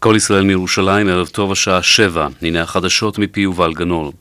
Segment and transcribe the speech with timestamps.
[0.00, 4.12] כל ישראל מירושלים, ערב טוב השעה שבע, הנה החדשות מפי יובל גנור.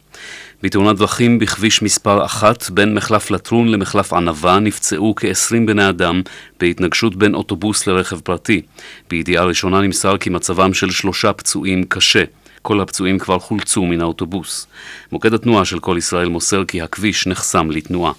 [0.64, 6.22] בתאונת דרכים בכביש מספר אחת בין מחלף לטרון למחלף ענבה נפצעו כ-20 בני אדם
[6.60, 8.62] בהתנגשות בין אוטובוס לרכב פרטי.
[9.10, 12.24] בידיעה ראשונה נמסר כי מצבם של שלושה פצועים קשה.
[12.62, 14.68] כל הפצועים כבר חולצו מן האוטובוס.
[15.12, 18.12] מוקד התנועה של כל ישראל מוסר כי הכביש נחסם לתנועה.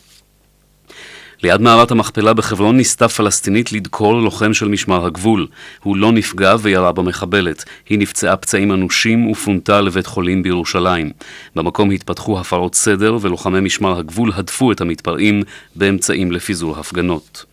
[1.43, 5.47] ליד מערת המכפלה בחברון ניסתה פלסטינית לדקור לוחם של משמר הגבול.
[5.83, 7.65] הוא לא נפגע וירה במחבלת.
[7.89, 11.11] היא נפצעה פצעים אנושים ופונתה לבית חולים בירושלים.
[11.57, 15.43] במקום התפתחו הפרות סדר ולוחמי משמר הגבול הדפו את המתפרעים
[15.77, 17.45] באמצעים לפיזור הפגנות.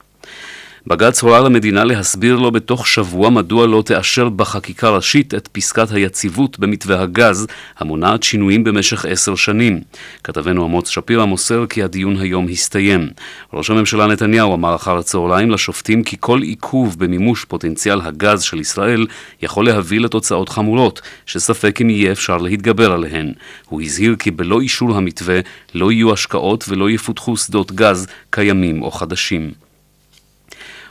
[0.87, 6.59] בג"ץ הורה למדינה להסביר לו בתוך שבוע מדוע לא תאשר בחקיקה ראשית את פסקת היציבות
[6.59, 9.81] במתווה הגז, המונעת שינויים במשך עשר שנים.
[10.23, 13.09] כתבנו אמוץ שפירא מוסר כי הדיון היום הסתיים.
[13.53, 19.07] ראש הממשלה נתניהו אמר אחר הצהריים לשופטים כי כל עיכוב במימוש פוטנציאל הגז של ישראל
[19.41, 23.33] יכול להביא לתוצאות חמורות, שספק אם יהיה אפשר להתגבר עליהן.
[23.69, 25.39] הוא הזהיר כי בלא אישור המתווה
[25.75, 29.64] לא יהיו השקעות ולא יפותחו שדות גז קיימים או חדשים.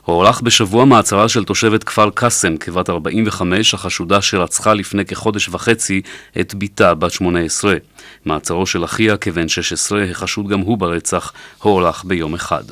[0.05, 6.03] הוארך בשבוע מעצרה של תושבת כפר קאסם, כבת 45, החשודה שרצחה לפני כחודש וחצי
[6.41, 7.75] את בתה בת 18.
[8.25, 12.63] מעצרו של אחיה, כבן 16, החשוד גם הוא ברצח, הוארך ביום אחד.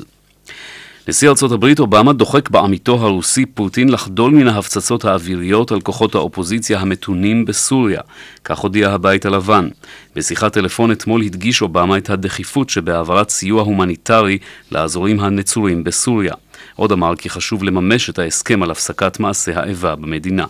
[1.07, 6.79] נשיא ארצות הברית אובמה דוחק בעמיתו הרוסי פוטין לחדול מן ההפצצות האוויריות על כוחות האופוזיציה
[6.79, 8.01] המתונים בסוריה,
[8.43, 9.69] כך הודיע הבית הלבן.
[10.15, 14.37] בשיחת טלפון אתמול הדגיש אובמה את הדחיפות שבהעברת סיוע הומניטרי
[14.71, 16.33] לאזורים הנצורים בסוריה.
[16.75, 20.45] עוד אמר כי חשוב לממש את ההסכם על הפסקת מעשי האיבה במדינה.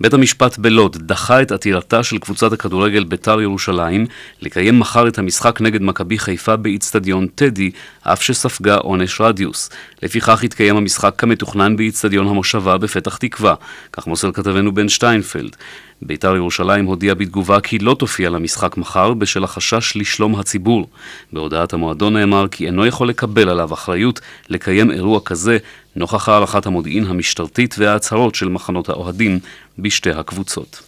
[0.00, 4.06] בית המשפט בלוד דחה את עתירתה של קבוצת הכדורגל בית"ר ירושלים
[4.40, 7.70] לקיים מחר את המשחק נגד מכבי חיפה באיצטדיון טדי,
[8.02, 9.70] אף שספגה עונש רדיוס.
[10.02, 13.54] לפיכך התקיים המשחק כמתוכנן באיצטדיון המושבה בפתח תקווה,
[13.92, 15.56] כך מוסר כתבנו בן שטיינפלד.
[16.02, 20.88] בית"ר ירושלים הודיע בתגובה כי לא תופיע למשחק מחר בשל החשש לשלום הציבור.
[21.32, 25.58] בהודעת המועדון נאמר כי אינו יכול לקבל עליו אחריות לקיים אירוע כזה
[25.96, 29.38] נוכח הערכת המודיעין המשטרתית וההצהרות של מחנות האוהדים
[29.78, 30.82] בשתי הקבוצות.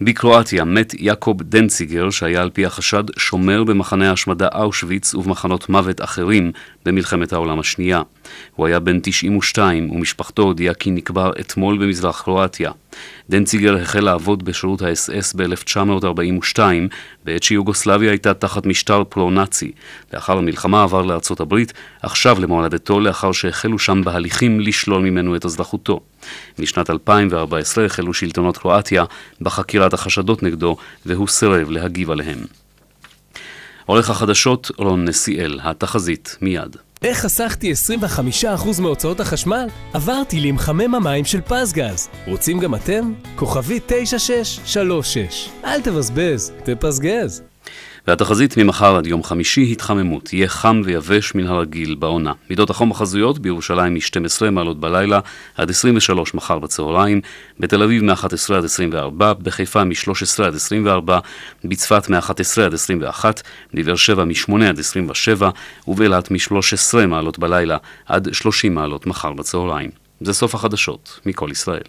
[0.00, 6.52] בקרואטיה מת יעקוב דנציגר, שהיה על פי החשד שומר במחנה ההשמדה אושוויץ ובמחנות מוות אחרים
[6.84, 8.02] במלחמת העולם השנייה.
[8.56, 12.70] הוא היה בן 92 ומשפחתו הודיעה כי נקבר אתמול במזרח קרואטיה.
[13.30, 16.58] דנציגר החל לעבוד בשירות האס-אס ב-1942,
[17.24, 19.72] בעת שיוגוסלביה הייתה תחת משטר פרו-נאצי.
[20.12, 21.72] לאחר המלחמה עבר לארצות הברית,
[22.02, 26.00] עכשיו למולדתו לאחר שהחלו שם בהליכים לשלול ממנו את אזרחותו.
[26.58, 29.04] משנת 2014 החלו שלטונות קרואטיה
[29.40, 32.38] בחקירת החשדות נגדו, והוא סירב להגיב עליהם.
[33.86, 36.76] עורך החדשות רון נסיאל, התחזית מיד.
[37.04, 37.72] איך חסכתי
[38.72, 39.66] 25% מהוצאות החשמל?
[39.92, 42.08] עברתי למחמם המים של פזגז.
[42.26, 43.12] רוצים גם אתם?
[43.36, 45.48] כוכבי 9636.
[45.64, 47.42] אל תבזבז, תפזגז.
[48.06, 52.32] והתחזית ממחר עד יום חמישי התחממות, יהיה חם ויבש מן הרגיל בעונה.
[52.50, 55.20] מידות החום החזויות בירושלים מ-12 מעלות בלילה
[55.56, 57.20] עד 23 מחר בצהריים,
[57.60, 61.18] בתל אביב מ-11 עד 24, בחיפה מ-13 עד 24,
[61.64, 63.42] בצפת מ-11 עד 21,
[63.74, 65.50] בבאר שבע מ-8 עד 27,
[65.88, 67.76] ובאילת מ-13 מעלות בלילה
[68.06, 69.90] עד 30 מעלות מחר בצהריים.
[70.20, 71.82] זה סוף החדשות מכל ישראל.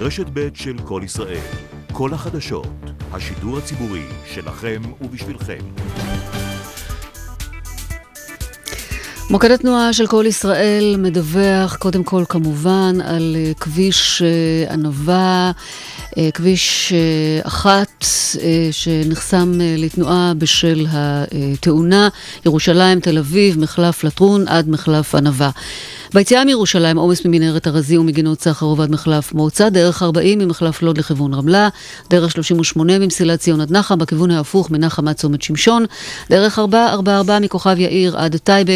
[0.00, 1.69] רשת ב' של כל ישראל
[2.00, 2.66] כל החדשות,
[3.12, 4.02] השידור הציבורי
[4.34, 5.58] שלכם ובשבילכם.
[9.30, 15.50] מוקד התנועה של כל ישראל מדווח קודם כל כמובן על אה, כביש אה, ענווה,
[16.18, 16.92] אה, כביש
[17.42, 18.04] אחת
[18.70, 22.08] שנחסם לתנועה בשל התאונה,
[22.46, 25.50] ירושלים, תל אביב, מחלף לטרון עד מחלף ענווה.
[26.14, 31.34] ביציאה מירושלים עומס ממנהרת ארזי ומגינות סחרוב עד מחלף מוצא, דרך 40 ממחלף לוד לכיוון
[31.34, 31.68] רמלה,
[32.10, 35.84] דרך 38 ממסילת ציון עד נחם, בכיוון ההפוך מנחם עד צומת שמשון,
[36.30, 38.72] דרך 444 מכוכב יאיר עד טייבה.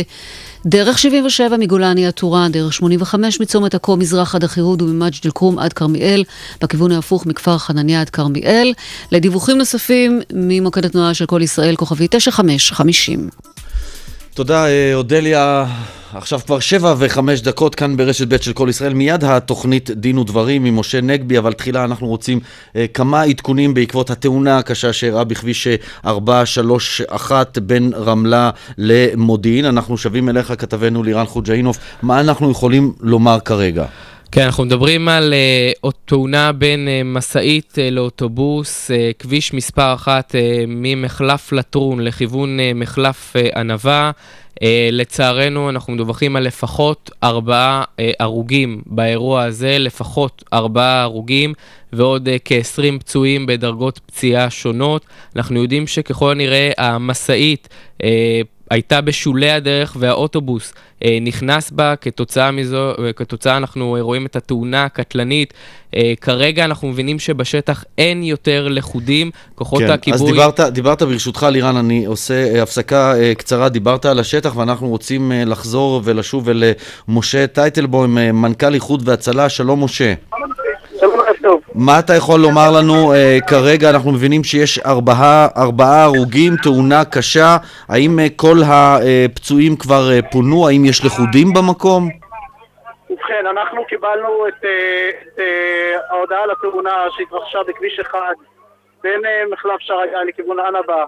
[0.66, 5.72] דרך 77 מגולני עד טורען, דרך 85 מצומת עכו מזרח עד החירוד וממג'ד אל-כרום עד
[5.72, 6.24] כרמיאל,
[6.60, 8.72] בכיוון ההפוך מכפר חנניה עד כרמיאל.
[9.12, 13.28] לדיווחים נוספים ממוקד התנועה של כל ישראל, כוכבי 9550.
[14.34, 15.66] תודה, אה, אודליה.
[16.14, 18.94] עכשיו כבר שבע וחמש דקות כאן ברשת ב' של כל ישראל.
[18.94, 22.40] מיד התוכנית דין ודברים עם משה נגבי, אבל תחילה אנחנו רוצים
[22.76, 25.68] אה, כמה עדכונים בעקבות התאונה הקשה שאירעה בכביש
[26.06, 29.64] 431 בין רמלה למודיעין.
[29.64, 31.78] אנחנו שבים אליך, כתבנו לירן חוג'אינוף.
[32.02, 33.84] מה אנחנו יכולים לומר כרגע?
[34.34, 35.34] כן, אנחנו מדברים על
[35.86, 42.58] uh, תאונה בין uh, משאית uh, לאוטובוס, uh, כביש מספר אחת uh, ממחלף לטרון לכיוון
[42.58, 44.10] uh, מחלף uh, ענבה.
[44.54, 44.56] Uh,
[44.92, 51.54] לצערנו, אנחנו מדווחים על לפחות ארבעה uh, הרוגים באירוע הזה, לפחות ארבעה הרוגים
[51.92, 55.06] ועוד uh, כ-20 פצועים בדרגות פציעה שונות.
[55.36, 58.04] אנחנו יודעים שככל הנראה המשאית uh,
[58.74, 60.74] הייתה בשולי הדרך והאוטובוס
[61.04, 65.54] אה, נכנס בה, כתוצאה מזו, אה, כתוצאה אנחנו אה, רואים את התאונה הקטלנית.
[65.94, 70.28] אה, כרגע אנחנו מבינים שבשטח אין יותר לכודים, כוחות כן, הכיבוי...
[70.28, 74.88] אז דיברת, דיברת ברשותך, לירן, אני עושה אה, הפסקה אה, קצרה, דיברת על השטח ואנחנו
[74.88, 76.72] רוצים אה, לחזור ולשוב אל אה,
[77.08, 80.14] משה טייטלבוים, אה, מנכ"ל איחוד והצלה, שלום משה.
[80.36, 80.63] שלום
[81.44, 81.60] טוב.
[81.74, 83.90] מה אתה יכול לומר לנו אה, כרגע?
[83.90, 87.56] אנחנו מבינים שיש ארבעה, ארבעה הרוגים, תאונה קשה.
[87.88, 90.68] האם אה, כל הפצועים כבר אה, פונו?
[90.68, 92.08] האם יש לכודים במקום?
[93.10, 98.34] ובכן, אנחנו קיבלנו את, אה, את אה, ההודעה על התאונה שהתרחשה בכביש אחד
[99.02, 101.04] בין אה, מחלף שער הגיא לכיוון ענבה.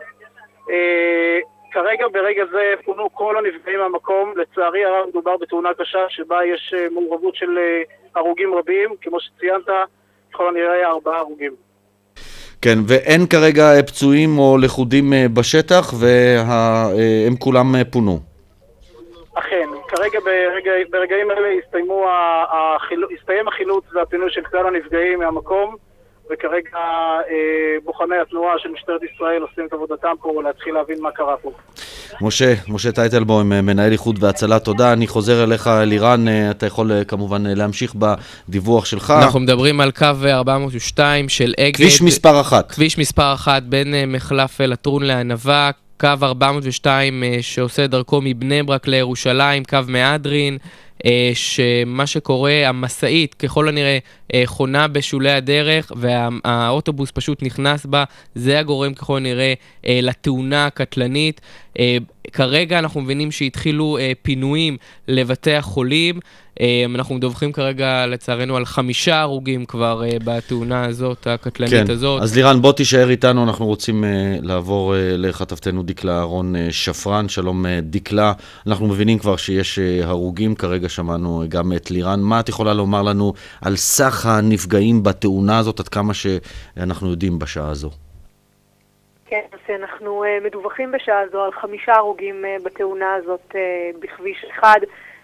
[0.70, 1.38] אה,
[1.72, 4.32] כרגע, ברגע זה, פונו כל הנפגעים מהמקום.
[4.36, 7.82] לצערי הרב מדובר בתאונה קשה שבה יש אה, מעורבות של אה,
[8.14, 8.90] הרוגים רבים.
[9.00, 9.68] כמו שציינת,
[10.36, 11.52] ככל הנראה ארבעה הרוגים.
[12.62, 18.18] כן, ואין כרגע אה, פצועים או לכודים אה, בשטח, והם כולם אה, פונו.
[19.34, 21.48] אכן, כרגע ברגע, ברגעים אלה
[23.20, 25.76] הסתיים החילוץ והפינוי של כלל הנפגעים מהמקום
[26.30, 26.78] וכרגע
[27.30, 31.50] אה, בוחני התנועה של משטרת ישראל עושים את עבודתם פה להתחיל להבין מה קרה פה.
[32.20, 34.92] משה, משה טייטלבוים, אה, מנהל איחוד והצלה, תודה.
[34.92, 39.14] אני חוזר אליך, לירן, אה, אתה יכול אה, כמובן להמשיך בדיווח שלך.
[39.22, 41.76] אנחנו מדברים על קו 402 של אגד.
[41.76, 42.72] כביש מספר אחת.
[42.72, 45.70] כביש מספר אחת בין מחלף לטרון לענבה,
[46.00, 50.58] קו 402 אה, שעושה דרכו מבני ברק לירושלים, קו מהדרין,
[51.04, 53.98] אה, שמה שקורה, המשאית ככל הנראה
[54.34, 58.04] אה, חונה בשולי הדרך והאוטובוס פשוט נכנס בה,
[58.34, 59.54] זה הגורם ככל הנראה
[59.86, 61.40] אה, לתאונה הקטלנית.
[62.26, 64.76] אה, כרגע אנחנו מבינים שהתחילו אה, פינויים
[65.08, 66.20] לבתי החולים.
[66.60, 72.22] אה, אנחנו מדווחים כרגע לצערנו על חמישה הרוגים כבר אה, בתאונה הזאת, הקטלנית כן, הזאת.
[72.22, 77.28] אז לירן, בוא תישאר איתנו, אנחנו רוצים uh, לעבור uh, לכתבתנו דקלה אהרון uh, שפרן.
[77.28, 78.32] שלום uh, דקלה,
[78.66, 82.20] אנחנו מבינים כבר שיש uh, הרוגים, כרגע שמענו uh, גם את לירן.
[82.20, 87.68] מה את יכולה לומר לנו על סך הנפגעים בתאונה הזאת, עד כמה שאנחנו יודעים בשעה
[87.68, 87.90] הזו?
[89.28, 94.44] כן, אז אנחנו אה, מדווחים בשעה זו על חמישה הרוגים אה, בתאונה הזאת אה, בכביש
[94.44, 94.68] 1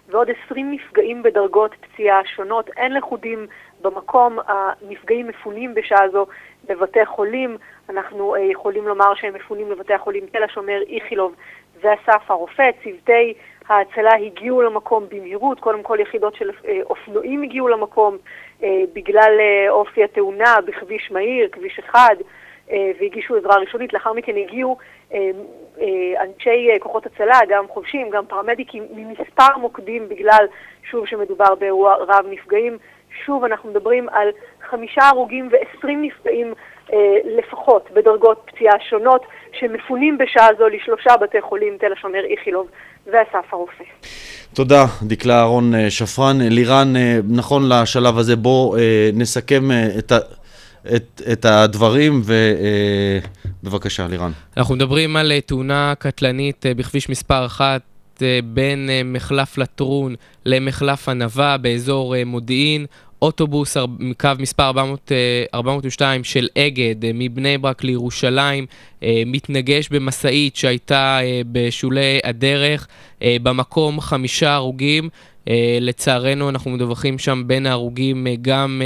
[0.09, 2.71] ועוד 20 נפגעים בדרגות פציעה שונות.
[2.77, 3.47] אין לכודים
[3.83, 6.27] במקום, הנפגעים מפונים בשעה זו
[6.69, 7.57] לבתי חולים.
[7.89, 11.35] אנחנו יכולים לומר שהם מפונים לבתי החולים תל השומר, איכילוב
[11.81, 12.71] ואסף הרופא.
[12.85, 13.35] צוותי
[13.69, 16.51] ההצלה הגיעו למקום במהירות, קודם כל יחידות של
[16.83, 18.17] אופנועים הגיעו למקום
[18.93, 19.33] בגלל
[19.69, 21.99] אופי התאונה בכביש מהיר, כביש 1.
[22.71, 23.93] והגישו עזרה ראשונית.
[23.93, 24.77] לאחר מכן הגיעו
[25.15, 25.31] אה,
[25.81, 30.47] אה, אנשי כוחות הצלה, גם חובשים, גם פרמדיקים, ממספר מוקדים בגלל,
[30.91, 32.79] שוב, שמדובר באירוע רב נפגעים.
[33.27, 34.29] שוב, אנחנו מדברים על
[34.71, 36.55] חמישה הרוגים ועשרים נפגעים
[37.39, 39.23] לפחות בדרגות פציעה שונות,
[39.53, 42.67] שמפונים בשעה זו לשלושה בתי חולים, תל השומר, איכילוב
[43.07, 43.85] ואסף הרופא.
[44.55, 46.37] תודה, דקלה אהרון שפרן.
[46.41, 46.93] לירן,
[47.29, 48.77] נכון לשלב הזה, בוא
[49.13, 49.63] נסכם
[49.99, 50.19] את ה...
[50.97, 52.23] את, את הדברים,
[53.63, 54.33] ובבקשה, לירן.
[54.57, 57.83] אנחנו מדברים על תאונה קטלנית בכביש מספר 1
[58.45, 60.15] בין מחלף לטרון
[60.47, 62.87] למחלף ענבה באזור מודיעין.
[63.23, 63.77] אוטובוס
[64.21, 65.13] קו מספר 400,
[65.55, 68.67] 402 של אגד מבני ברק לירושלים
[69.27, 71.19] מתנגש במשאית שהייתה
[71.53, 72.89] בשולי הדרך.
[73.25, 75.09] במקום חמישה הרוגים.
[75.81, 78.83] לצערנו אנחנו מדווחים שם בין ההרוגים גם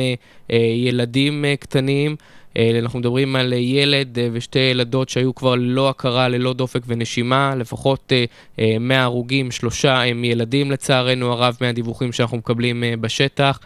[0.76, 2.16] ילדים קטנים.
[2.56, 6.80] Uh, אנחנו מדברים על uh, ילד uh, ושתי ילדות שהיו כבר ללא הכרה, ללא דופק
[6.86, 7.54] ונשימה.
[7.56, 13.60] לפחות uh, uh, מההרוגים, שלושה הם ילדים לצערנו הרב מהדיווחים שאנחנו מקבלים בשטח.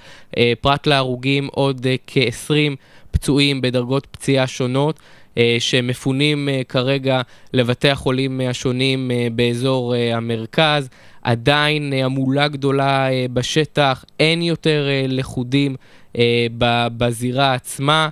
[0.60, 2.76] פרט להרוגים עוד uh, כ-20
[3.10, 5.00] פצועים בדרגות פציעה שונות.
[5.58, 7.20] שמפונים כרגע
[7.52, 10.88] לבתי החולים השונים באזור המרכז.
[11.22, 15.76] עדיין המולה גדולה בשטח, אין יותר לכודים
[16.96, 18.08] בזירה עצמה.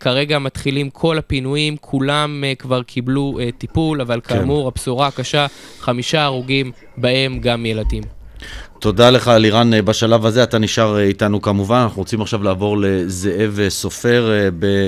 [0.00, 4.38] כרגע מתחילים כל הפינויים, כולם כבר קיבלו טיפול, אבל כן.
[4.38, 5.46] כאמור, הבשורה הקשה,
[5.80, 8.02] חמישה הרוגים, בהם גם ילדים.
[8.78, 10.42] תודה לך, לירן, בשלב הזה.
[10.42, 11.76] אתה נשאר איתנו כמובן.
[11.76, 14.30] אנחנו רוצים עכשיו לעבור לזאב סופר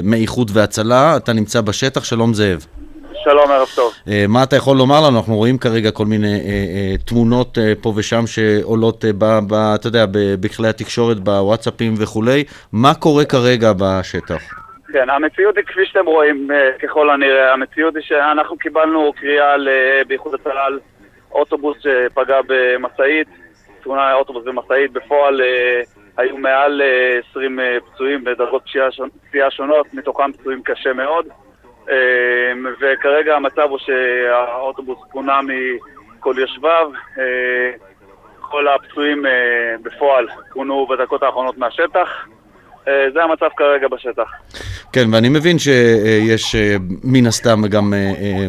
[0.02, 1.16] מאיחוד והצלה.
[1.16, 2.04] אתה נמצא בשטח.
[2.04, 2.66] שלום, זאב.
[3.24, 3.92] שלום, ערב טוב.
[4.08, 5.18] אה, מה אתה יכול לומר לנו?
[5.18, 9.54] אנחנו רואים כרגע כל מיני אה, אה, תמונות אה, פה ושם שעולות, אה, ב, ב,
[9.54, 12.44] אתה יודע, ב- בכלי התקשורת, בוואטסאפים וכולי.
[12.72, 14.65] מה קורה כרגע בשטח?
[14.92, 19.54] כן, המציאות היא כפי שאתם רואים, אה, ככל הנראה, המציאות היא שאנחנו קיבלנו קריאה
[20.08, 20.80] באיחוד הצלה על
[21.32, 23.28] אוטובוס שפגע במשאית,
[23.82, 25.80] תאונה אוטובוס במשאית, בפועל אה,
[26.16, 31.26] היו מעל אה, 20 אה, פצועים בדרגות פציעה שונ- פציעה שונות, מתוכם פצועים קשה מאוד.
[32.80, 36.90] וכרגע המצב הוא שהאוטובוס פונה מכל יושביו.
[38.40, 39.24] כל הפצועים
[39.82, 42.26] בפועל פונו בדקות האחרונות מהשטח.
[42.88, 44.30] אה, זה המצב כרגע בשטח.
[44.92, 48.46] כן, ואני מבין שיש אה, מן הסתם גם אה,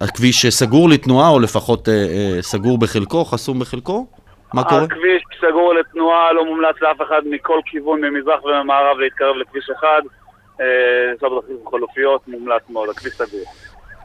[0.00, 1.88] הכביש סגור לתנועה, או לפחות
[2.40, 4.06] סגור בחלקו, חסום בחלקו?
[4.54, 4.82] מה קורה?
[4.82, 10.02] הכביש סגור לתנועה, לא מומלץ לאף אחד מכל כיוון, ממזרח וממערב להתקרב לכביש אחד.
[11.10, 13.44] לנסוע בדרכים חלופיות, מומלץ מאוד, הכביש סגור.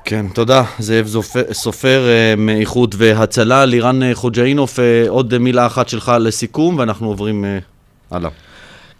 [0.06, 0.62] כן, תודה.
[0.80, 1.06] זאב
[1.52, 2.02] סופר
[2.38, 3.66] מאיחוד והצלה.
[3.66, 7.58] לירן חוג'אינוף, עוד מילה אחת שלך לסיכום, ואנחנו עוברים אה,
[8.12, 8.30] הלאה.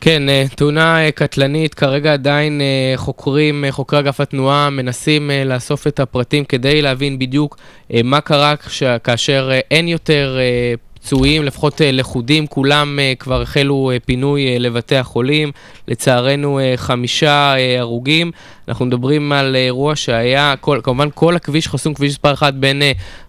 [0.02, 6.00] כן, אה, תאונה אה, קטלנית, כרגע עדיין אה, חוקרים, חוקרי אגף התנועה מנסים לאסוף את
[6.00, 7.58] הפרטים כדי להבין בדיוק
[8.04, 8.56] מה קרה
[9.04, 10.38] כאשר אין יותר
[11.08, 15.52] פצועים, לפחות אה, לכודים, כולם אה, כבר החלו אה, פינוי לבתי החולים.
[15.88, 18.32] לצערנו חמישה הרוגים.
[18.68, 22.82] אנחנו מדברים על אירוע שהיה, כל, כמובן כל הכביש חסום, כביש מספר 1 בין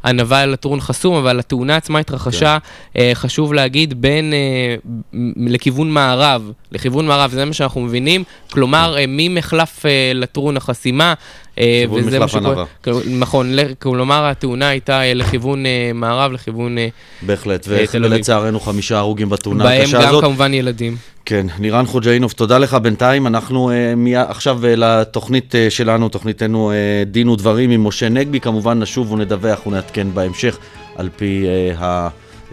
[0.04, 2.58] ענווה לטרון חסום, אבל התאונה עצמה התרחשה,
[2.97, 4.32] אה, חשוב להגיד, בין,
[5.37, 11.14] לכיוון מערב, לכיוון מערב, זה מה שאנחנו מבינים, כלומר ממחלף לטרון החסימה.
[11.60, 12.68] לכיוון מחלף.
[12.84, 16.78] כל- נכון, כלומר התאונה הייתה אה, לכיוון אה, מערב, לכיוון...
[16.78, 16.88] אה,
[17.22, 17.66] בהחלט.
[17.94, 20.24] ולצערנו חמישה הרוגים בתאונה בהם הקשה גם הזאת.
[20.24, 20.96] כמובן ילדים.
[21.24, 23.26] כן, לירן חוג'אינוף, תודה לך בינתיים.
[23.26, 23.70] אנחנו
[24.14, 26.72] עכשיו לתוכנית שלנו, תוכניתנו
[27.06, 28.40] דין ודברים עם משה נגבי.
[28.40, 30.58] כמובן נשוב ונדווח ונעדכן בהמשך
[30.96, 31.46] על פי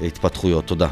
[0.02, 0.66] ההתפתחויות.
[0.66, 0.88] תודה.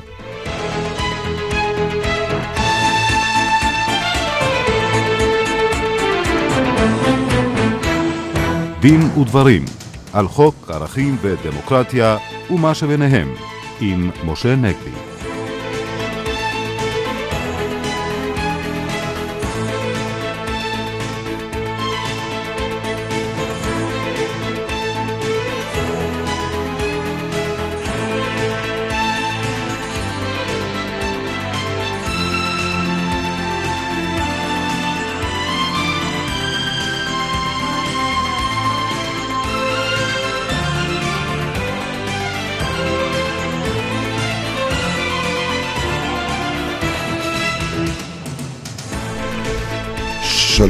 [8.83, 9.65] דין ודברים
[10.13, 12.17] על חוק ערכים ודמוקרטיה
[12.49, 13.33] ומה שביניהם
[13.81, 15.12] עם משה נגבי.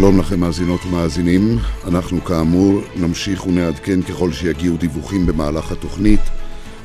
[0.04, 1.58] שלום לכם מאזינות ומאזינים,
[1.88, 6.20] אנחנו כאמור נמשיך ונעדכן ככל שיגיעו דיווחים במהלך התוכנית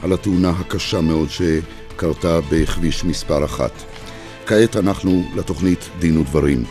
[0.02, 3.72] על התאונה הקשה מאוד שקרתה בכביש מספר אחת.
[4.46, 6.64] כעת אנחנו לתוכנית דין ודברים.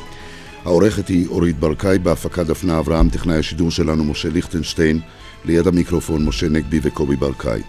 [0.66, 5.00] העורכת היא אורית ברקאי, בהפקה דפנה אברהם, טכנאי השידור שלנו משה ליכטנשטיין,
[5.46, 7.62] ליד המיקרופון משה נגבי וקובי ברקאי.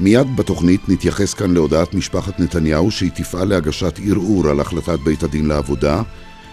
[0.00, 5.46] מיד בתוכנית נתייחס כאן להודעת משפחת נתניהו שהיא תפעל להגשת ערעור על החלטת בית הדין
[5.46, 6.02] לעבודה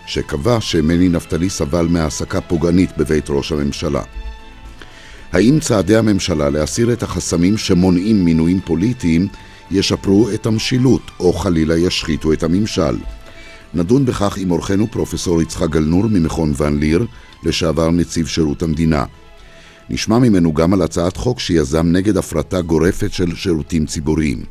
[0.08, 4.02] שקבע שמני נפתלי סבל מהעסקה פוגענית בבית ראש הממשלה.
[5.32, 9.28] האם צעדי הממשלה להסיר את החסמים שמונעים מינויים פוליטיים
[9.72, 12.98] ישפרו את המשילות או חלילה ישחיתו את הממשל?
[13.74, 17.06] נדון בכך עם אורחנו פרופסור יצחק גלנור ממכון ון ליר,
[17.44, 19.06] לשעבר נציב שירות המדינה.
[19.90, 24.44] נשמע ממנו גם על הצעת חוק שיזם נגד הפרטה גורפת של שירותים ציבוריים.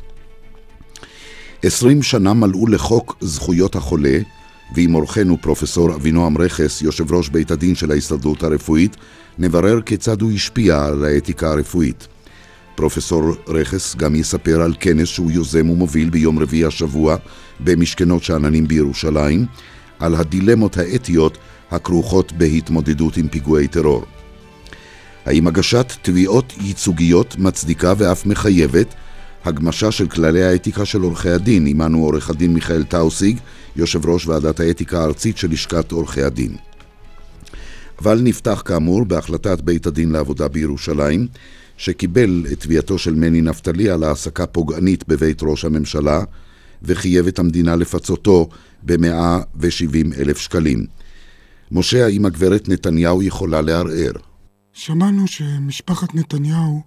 [1.63, 4.17] עשרים שנה מלאו לחוק זכויות החולה,
[4.75, 8.97] ועם אורחנו פרופסור אבינועם רכס, יושב ראש בית הדין של ההסתדרות הרפואית,
[9.39, 12.07] נברר כיצד הוא השפיע על האתיקה הרפואית.
[12.75, 17.15] פרופסור רכס גם יספר על כנס שהוא יוזם ומוביל ביום רביעי השבוע
[17.59, 19.45] במשכנות שאננים בירושלים,
[19.99, 21.37] על הדילמות האתיות
[21.71, 24.05] הכרוכות בהתמודדות עם פיגועי טרור.
[25.25, 28.93] האם הגשת תביעות ייצוגיות מצדיקה ואף מחייבת
[29.45, 33.37] הגמשה של כללי האתיקה של עורכי הדין, עמנו עורך הדין מיכאל טאוסיג,
[33.77, 36.55] יושב ראש ועדת האתיקה הארצית של לשכת עורכי הדין.
[38.01, 41.27] אבל נפתח כאמור בהחלטת בית הדין לעבודה בירושלים,
[41.77, 46.23] שקיבל את תביעתו של מני נפתלי על העסקה פוגענית בבית ראש הממשלה,
[46.83, 48.49] וחייב את המדינה לפצותו
[48.83, 50.85] ב-170 אלף שקלים.
[51.71, 54.11] משה, האם הגברת נתניהו יכולה לערער?
[54.73, 56.81] שמענו שמשפחת נתניהו,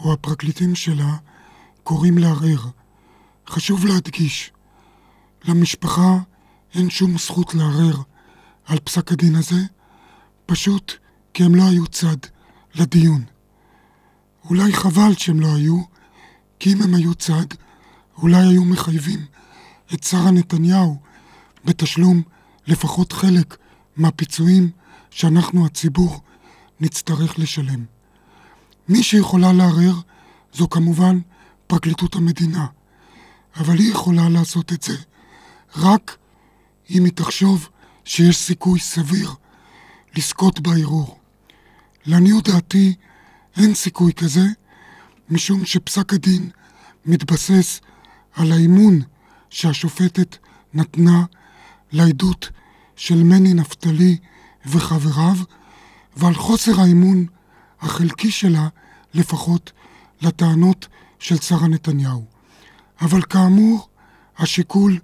[0.00, 1.16] או הפרקליטים שלה,
[1.82, 2.66] קוראים לערער.
[3.48, 4.52] חשוב להדגיש,
[5.44, 6.18] למשפחה
[6.74, 8.02] אין שום זכות לערער
[8.64, 9.60] על פסק הדין הזה,
[10.46, 10.92] פשוט
[11.34, 12.16] כי הם לא היו צד
[12.74, 13.24] לדיון.
[14.44, 15.82] אולי חבל שהם לא היו,
[16.58, 17.46] כי אם הם היו צד,
[18.16, 19.20] אולי היו מחייבים
[19.94, 21.00] את שרה נתניהו
[21.64, 22.22] בתשלום
[22.66, 23.56] לפחות חלק
[23.96, 24.70] מהפיצויים
[25.10, 26.20] שאנחנו, הציבור,
[26.80, 27.84] נצטרך לשלם.
[28.88, 29.94] מי שיכולה לערער
[30.52, 31.20] זו כמובן
[31.66, 32.66] פרקליטות המדינה,
[33.56, 34.96] אבל היא יכולה לעשות את זה
[35.76, 36.16] רק
[36.90, 37.68] אם היא תחשוב
[38.04, 39.30] שיש סיכוי סביר
[40.16, 41.18] לזכות בערעור.
[42.06, 42.94] לעניות דעתי
[43.56, 44.44] אין סיכוי כזה,
[45.30, 46.50] משום שפסק הדין
[47.06, 47.80] מתבסס
[48.34, 49.00] על האמון
[49.50, 50.36] שהשופטת
[50.74, 51.24] נתנה
[51.92, 52.50] לעדות
[52.96, 54.16] של מני נפתלי
[54.66, 55.36] וחבריו,
[56.16, 57.26] ועל חוסר האמון
[57.80, 58.68] החלקי שלה,
[59.14, 59.72] לפחות,
[60.22, 62.24] לטענות של שרה נתניהו.
[63.00, 63.88] אבל כאמור,
[64.38, 64.98] השיקול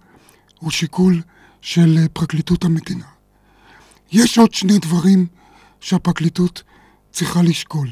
[0.59, 1.23] הוא שיקול
[1.61, 3.07] של פרקליטות המדינה.
[4.13, 5.27] יש עוד שני דברים
[5.81, 6.63] שהפרקליטות
[7.13, 7.89] צריכה לשקול.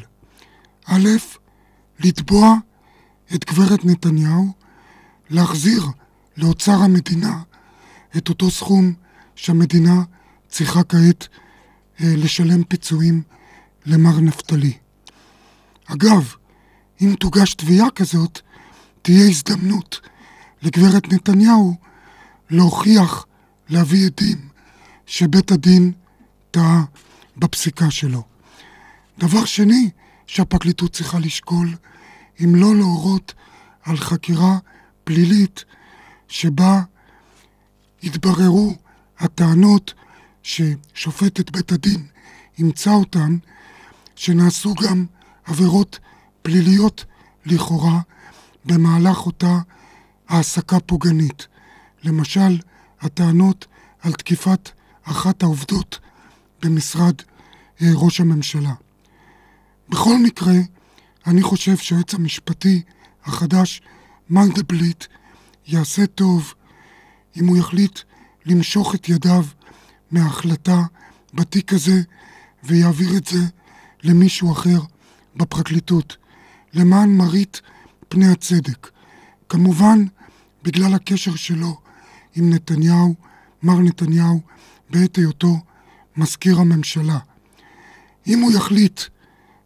[0.87, 1.09] א',
[2.01, 2.55] לתבוע
[3.35, 4.53] את גברת נתניהו
[5.31, 5.85] להחזיר
[6.37, 7.43] לאוצר המדינה
[8.17, 8.93] את אותו סכום
[9.35, 10.03] שהמדינה
[10.49, 11.29] צריכה כעת
[12.01, 13.23] אה, לשלם פיצויים
[13.87, 14.73] למר נפתלי.
[15.87, 16.35] אגב,
[17.01, 18.41] אם תוגש תביעה כזאת,
[19.03, 20.01] תהיה הזדמנות
[20.63, 21.77] לגברת נתניהו
[22.55, 23.27] להוכיח,
[23.69, 24.49] להביא עדים,
[25.07, 25.93] שבית הדין
[26.51, 26.85] טעה
[27.37, 28.23] בפסיקה שלו.
[29.19, 29.91] דבר שני
[30.27, 31.75] שהפרקליטות צריכה לשקול,
[32.45, 33.35] אם לא להורות
[33.83, 34.59] על חקירה
[35.05, 35.65] פלילית
[36.29, 36.83] שבה
[38.03, 38.75] יתבררו
[39.19, 39.95] הטענות
[40.43, 42.07] ששופטת בית הדין
[42.59, 43.37] אימצה אותן,
[44.17, 45.07] שנעשו גם
[45.45, 45.99] עבירות
[46.43, 47.05] פליליות
[47.47, 48.01] לכאורה
[48.65, 49.59] במהלך אותה
[50.29, 51.47] העסקה פוגענית.
[52.05, 52.59] למשל,
[53.01, 53.67] הטענות
[54.01, 54.71] על תקיפת
[55.03, 55.99] אחת העובדות
[56.63, 57.15] במשרד
[57.83, 58.73] אה, ראש הממשלה.
[59.89, 60.55] בכל מקרה,
[61.27, 62.83] אני חושב שהיועץ המשפטי
[63.25, 63.83] החדש,
[64.31, 65.05] מנדלבליט,
[65.67, 66.55] יעשה טוב
[67.37, 67.99] אם הוא יחליט
[68.47, 69.45] למשוך את ידיו
[70.11, 70.83] מההחלטה
[71.35, 72.03] בתיק הזה
[72.65, 73.41] ויעביר את זה
[74.03, 74.81] למישהו אחר
[75.37, 76.17] בפרקליטות,
[76.75, 77.61] למען מרית
[78.09, 78.91] פני הצדק.
[79.49, 80.05] כמובן,
[80.63, 81.81] בגלל הקשר שלו
[82.37, 83.15] עם נתניהו,
[83.63, 84.41] מר נתניהו,
[84.91, 85.57] בעת היותו
[86.17, 87.19] מזכיר הממשלה.
[88.27, 89.01] אם הוא יחליט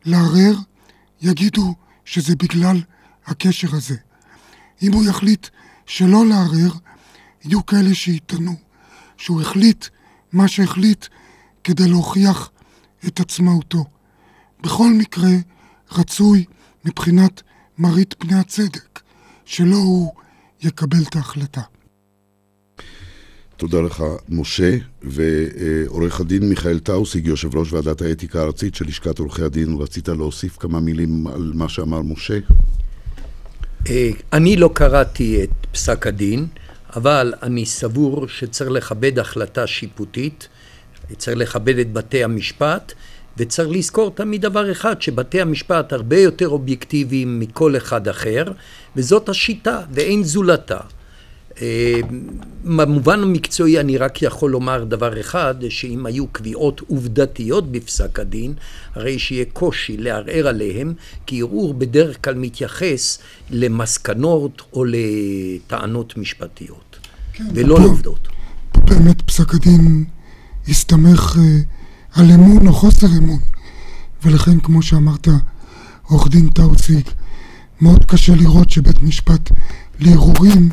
[0.04, 0.54] לערער,
[1.20, 2.82] יגידו שזה בגלל
[3.26, 3.96] הקשר הזה.
[4.82, 5.46] אם הוא יחליט
[5.86, 6.72] שלא לערער,
[7.44, 8.54] יהיו כאלה שיטענו
[9.16, 9.86] שהוא החליט
[10.32, 11.06] מה שהחליט
[11.64, 12.50] כדי להוכיח
[13.06, 13.84] את עצמאותו.
[14.60, 15.30] בכל מקרה,
[15.92, 16.44] רצוי
[16.84, 17.42] מבחינת
[17.78, 19.00] מרית פני הצדק,
[19.44, 20.12] שלא הוא
[20.62, 21.62] יקבל את ההחלטה.
[23.58, 29.42] תודה לך, משה, ועורך הדין מיכאל טאוסיג, יושב ראש ועדת האתיקה הארצית של לשכת עורכי
[29.42, 32.38] הדין, רצית להוסיף כמה מילים על מה שאמר משה?
[33.88, 36.46] אה, אני לא קראתי את פסק הדין,
[36.96, 40.48] אבל אני סבור שצריך לכבד החלטה שיפוטית,
[41.16, 42.92] צריך לכבד את בתי המשפט,
[43.36, 48.44] וצריך לזכור תמיד דבר אחד, שבתי המשפט הרבה יותר אובייקטיביים מכל אחד אחר,
[48.96, 50.80] וזאת השיטה, ואין זולתה.
[51.62, 52.00] אה,
[52.64, 58.54] במובן המקצועי אני רק יכול לומר דבר אחד, שאם היו קביעות עובדתיות בפסק הדין,
[58.94, 60.94] הרי שיהיה קושי לערער עליהם,
[61.26, 63.18] כי ערעור בדרך כלל מתייחס
[63.50, 66.96] למסקנות או לטענות משפטיות,
[67.32, 68.28] כן, ולא פה, לעובדות.
[68.72, 70.04] פה באמת פסק הדין
[70.68, 73.40] הסתמך uh, על אמון או חוסר אמון,
[74.24, 75.28] ולכן כמו שאמרת,
[76.02, 77.08] עורך דין טאוציג,
[77.80, 79.50] מאוד קשה לראות שבית משפט
[80.00, 80.68] לערעורים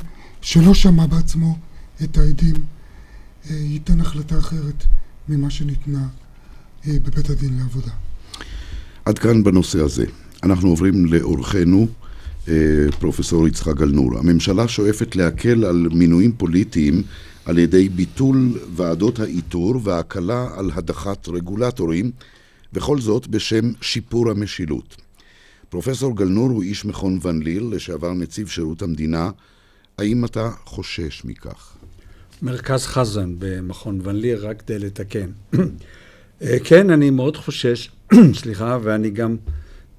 [0.46, 1.58] שלא שמע בעצמו
[2.04, 2.56] את העדים,
[3.50, 4.84] אה, ייתן החלטה אחרת
[5.30, 6.08] ממה שניתנה
[6.88, 7.92] אה, בבית הדין לעבודה.
[9.06, 10.06] עד כאן בנושא הזה.
[10.44, 11.88] אנחנו עוברים לאורחנו,
[12.48, 12.54] אה,
[13.00, 14.18] פרופסור יצחק גלנור.
[14.20, 17.04] הממשלה שואפת להקל על מינויים פוליטיים
[17.46, 22.12] על ידי ביטול ועדות האיתור והקלה על הדחת רגולטורים,
[22.74, 24.96] וכל זאת בשם שיפור המשילות.
[25.70, 29.30] פרופסור גלנור הוא איש מכון ון ליל, לשעבר נציב שירות המדינה,
[29.98, 31.74] האם אתה חושש מכך?
[32.42, 35.30] מרכז חזן במכון ון ליר, רק כדי לתקן.
[36.42, 37.90] אה, כן, אני מאוד חושש,
[38.42, 39.36] סליחה, ואני גם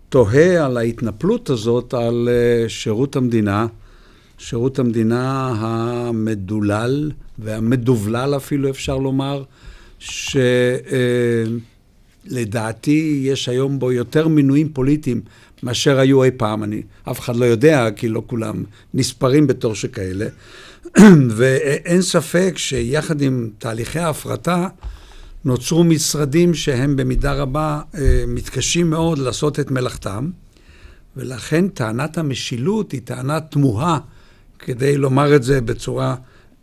[0.09, 3.67] תוהה על ההתנפלות הזאת על אה, שירות המדינה,
[4.39, 9.45] שירות המדינה המדולל והמדובלל אפילו, אפשר לומר,
[12.29, 15.21] שלדעתי אה, יש היום בו יותר מינויים פוליטיים
[15.62, 16.64] מאשר היו אי פעם.
[16.64, 18.64] אני, אף אחד לא יודע, כי לא כולם
[18.95, 20.27] נספרים בתור שכאלה.
[21.37, 24.69] ואין ספק שיחד עם תהליכי ההפרטה,
[25.45, 30.31] נוצרו משרדים שהם במידה רבה אה, מתקשים מאוד לעשות את מלאכתם,
[31.16, 33.99] ולכן טענת המשילות היא טענה תמוהה,
[34.59, 36.14] כדי לומר את זה בצורה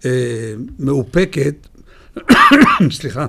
[0.05, 1.67] אה, מאופקת,
[2.91, 3.25] סליחה,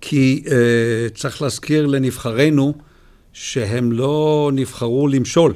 [0.00, 2.74] כי אה, צריך להזכיר לנבחרינו
[3.32, 5.54] שהם לא נבחרו למשול.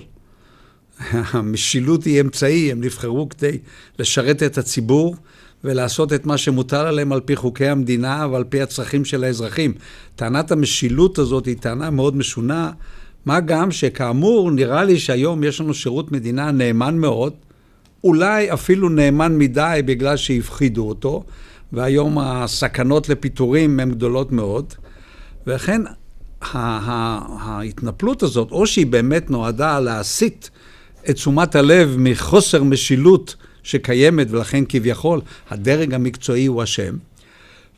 [1.11, 3.59] המשילות היא אמצעי, הם נבחרו כדי
[3.99, 5.17] לשרת את הציבור
[5.65, 9.73] ולעשות את מה שמוטל עליהם על פי חוקי המדינה ועל פי הצרכים של האזרחים.
[10.17, 12.71] טענת המשילות הזאת היא טענה מאוד משונה,
[13.27, 17.33] מה גם שכאמור, נראה לי שהיום יש לנו שירות מדינה נאמן מאוד,
[18.05, 21.25] אולי אפילו נאמן מדי בגלל שהפחידו אותו,
[21.73, 24.75] והיום הסכנות לפיטורים הן גדולות מאוד,
[25.47, 25.83] ולכן
[26.53, 30.49] ההתנפלות הזאת, או שהיא באמת נועדה להסיט
[31.11, 36.97] את תשומת הלב מחוסר משילות שקיימת, ולכן כביכול הדרג המקצועי הוא אשם.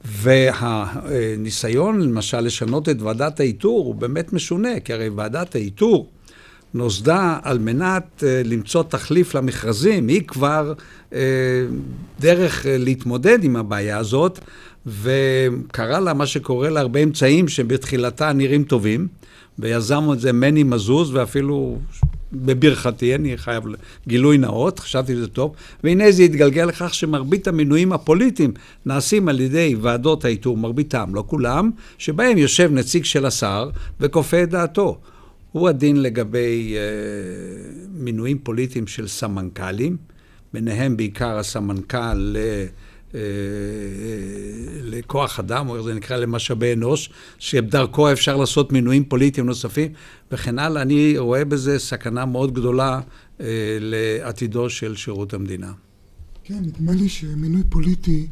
[0.05, 6.09] והניסיון למשל לשנות את ועדת האיתור הוא באמת משונה, כי הרי ועדת האיתור
[6.74, 10.72] נוסדה על מנת אה, למצוא תחליף למכרזים, היא כבר
[11.12, 11.18] אה,
[12.20, 14.38] דרך אה, להתמודד עם הבעיה הזאת,
[14.87, 19.09] וקרה לה מה שקורה להרבה אמצעים שבתחילתה נראים טובים,
[19.59, 21.79] ויזם את זה מני מזוז, ואפילו
[22.33, 23.64] בברכתי, אני חייב
[24.09, 28.53] גילוי נאות, חשבתי שזה טוב, והנה זה התגלגל לכך שמרבית המינויים הפוליטיים
[28.87, 33.70] נעשים על ידי ועדות האיתור, מרביתם, לא כולם, שבהם יושב נציג של השר
[34.01, 34.99] וכופה את דעתו.
[35.53, 36.81] הוא הדין לגבי אה,
[37.94, 39.96] מינויים פוליטיים של סמנכ"לים,
[40.53, 42.37] ביניהם בעיקר הסמנכ"ל.
[42.37, 42.66] אה,
[44.83, 49.92] לכוח אדם, או זה נקרא למשאבי אנוש, שדרכו אפשר לעשות מינויים פוליטיים נוספים
[50.31, 50.83] וכן הלאה.
[50.83, 53.01] אני רואה בזה סכנה מאוד גדולה
[53.40, 53.47] אה,
[53.81, 55.73] לעתידו של שירות המדינה.
[56.45, 58.27] כן, נדמה לי שמינוי פוליטי,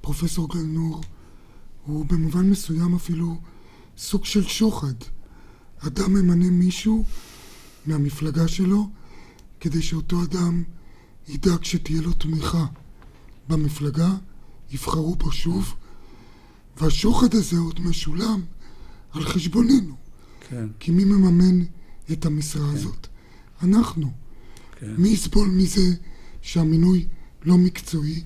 [0.00, 1.00] פרופסור גלנור,
[1.86, 3.36] הוא במובן מסוים אפילו
[3.98, 4.94] סוג של שוחד.
[5.78, 7.04] אדם ממנה מישהו
[7.86, 8.90] מהמפלגה שלו
[9.60, 10.62] כדי שאותו אדם
[11.28, 12.66] ידאג שתהיה לו תמיכה.
[13.48, 14.10] במפלגה,
[14.70, 15.74] יבחרו בו שוב,
[16.80, 18.40] והשוחד הזה עוד משולם
[19.12, 19.94] על חשבוננו.
[20.48, 20.66] כן.
[20.80, 21.64] כי מי מממן
[22.12, 22.74] את המשרה כן.
[22.74, 23.06] הזאת?
[23.62, 24.10] אנחנו.
[24.80, 24.94] כן.
[24.98, 25.94] מי יסבול מזה
[26.42, 27.06] שהמינוי
[27.44, 28.22] לא מקצועי?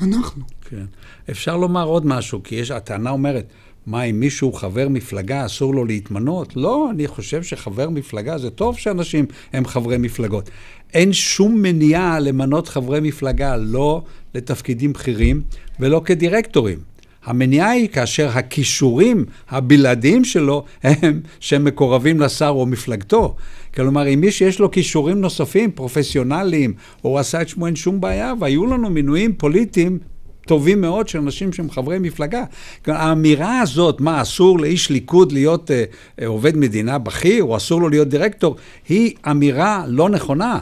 [0.00, 0.44] אנחנו.
[0.60, 0.84] כן.
[1.30, 3.52] אפשר לומר עוד משהו, כי יש, הטענה אומרת,
[3.86, 6.56] מה, אם מישהו חבר מפלגה, אסור לו להתמנות?
[6.56, 10.50] לא, אני חושב שחבר מפלגה, זה טוב שאנשים הם חברי מפלגות.
[10.94, 14.02] אין שום מניעה למנות חברי מפלגה, לא
[14.34, 15.42] לתפקידים בכירים
[15.80, 16.78] ולא כדירקטורים.
[17.24, 23.34] המניעה היא כאשר הכישורים הבלעדיים שלו הם שהם מקורבים לשר או מפלגתו.
[23.74, 28.32] כלומר, אם מי שיש לו כישורים נוספים, פרופסיונליים, הוא עשה את שמו, אין שום בעיה,
[28.40, 29.98] והיו לנו מינויים פוליטיים
[30.46, 32.44] טובים מאוד של אנשים שהם חברי מפלגה.
[32.86, 35.84] האמירה הזאת, מה, אסור לאיש ליכוד להיות אה,
[36.20, 38.56] אה, עובד מדינה בכיר, או אסור לו להיות דירקטור,
[38.88, 40.58] היא אמירה לא נכונה.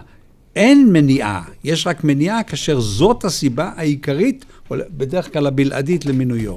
[0.57, 6.57] אין מניעה, יש רק מניעה כאשר זאת הסיבה העיקרית, בדרך כלל הבלעדית למינויו.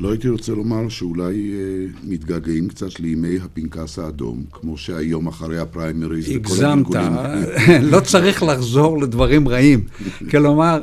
[0.00, 6.28] לא הייתי רוצה לומר שאולי אה, מתגעגעים קצת לימי הפנקס האדום, כמו שהיום אחרי הפריימריז
[6.28, 7.12] וכל הגלגולים.
[7.18, 9.84] הגזמת, לא צריך לחזור לדברים רעים.
[10.30, 10.80] כלומר,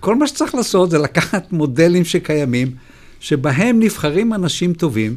[0.00, 2.70] כל מה שצריך לעשות זה לקחת מודלים שקיימים,
[3.20, 5.16] שבהם נבחרים אנשים טובים,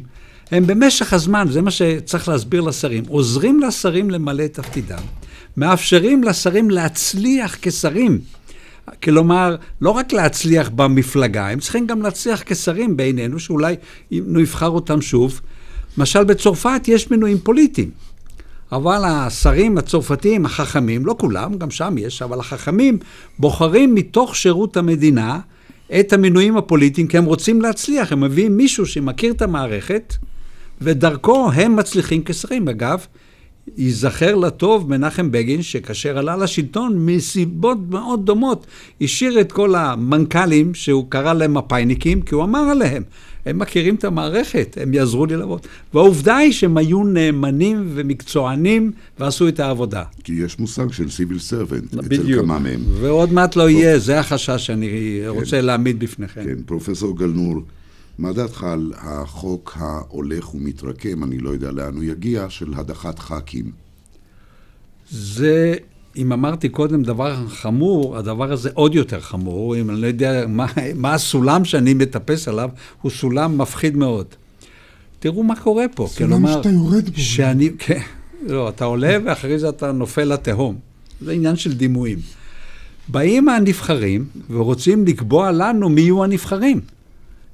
[0.50, 5.02] הם במשך הזמן, זה מה שצריך להסביר לשרים, עוזרים לשרים למלא את תפקידם,
[5.60, 8.18] מאפשרים לשרים להצליח כשרים.
[9.02, 13.76] כלומר, לא רק להצליח במפלגה, הם צריכים גם להצליח כשרים בעינינו, שאולי
[14.10, 15.40] נבחר אותם שוב.
[15.98, 17.90] למשל, בצרפת יש מינויים פוליטיים.
[18.72, 22.98] אבל השרים הצרפתיים החכמים, לא כולם, גם שם יש, אבל החכמים
[23.38, 25.40] בוחרים מתוך שירות המדינה
[26.00, 30.14] את המינויים הפוליטיים, כי הם רוצים להצליח, הם מביאים מישהו שמכיר את המערכת,
[30.80, 32.68] ודרכו הם מצליחים כשרים.
[32.68, 33.06] אגב,
[33.76, 38.66] ייזכר לטוב מנחם בגין, שכאשר עלה לשלטון, מסיבות מאוד דומות,
[39.00, 43.02] השאיר את כל המנכ"לים, שהוא קרא להם מפאיניקים, כי הוא אמר עליהם,
[43.46, 45.60] הם מכירים את המערכת, הם יעזרו לי לעבוד.
[45.94, 50.02] והעובדה היא שהם היו נאמנים ומקצוענים ועשו את העבודה.
[50.24, 52.80] כי יש מושג של סיביל סרבנט אצל כמה מהם.
[53.00, 55.28] ועוד מעט לא יהיה, זה החשש שאני כן.
[55.28, 56.44] רוצה להעמיד בפניכם.
[56.44, 57.62] כן, פרופסור גלנור,
[58.20, 63.70] מה דעתך על החוק ההולך ומתרקם, אני לא יודע לאן הוא יגיע, של הדחת ח"כים?
[65.10, 65.74] זה
[66.16, 70.66] אם אמרתי קודם דבר חמור, הדבר הזה עוד יותר חמור, אם אני לא יודע מה,
[70.94, 72.70] מה הסולם שאני מטפס עליו,
[73.02, 74.26] הוא סולם מפחיד מאוד.
[75.18, 76.06] תראו מה קורה פה.
[76.10, 77.20] סולם כלומר, שאתה יורד בו.
[77.20, 78.00] שאני, כן,
[78.46, 80.78] לא, אתה עולה ואחרי זה אתה נופל לתהום.
[81.20, 82.18] זה עניין של דימויים.
[83.08, 86.80] באים הנבחרים ורוצים לקבוע לנו מי יהיו הנבחרים.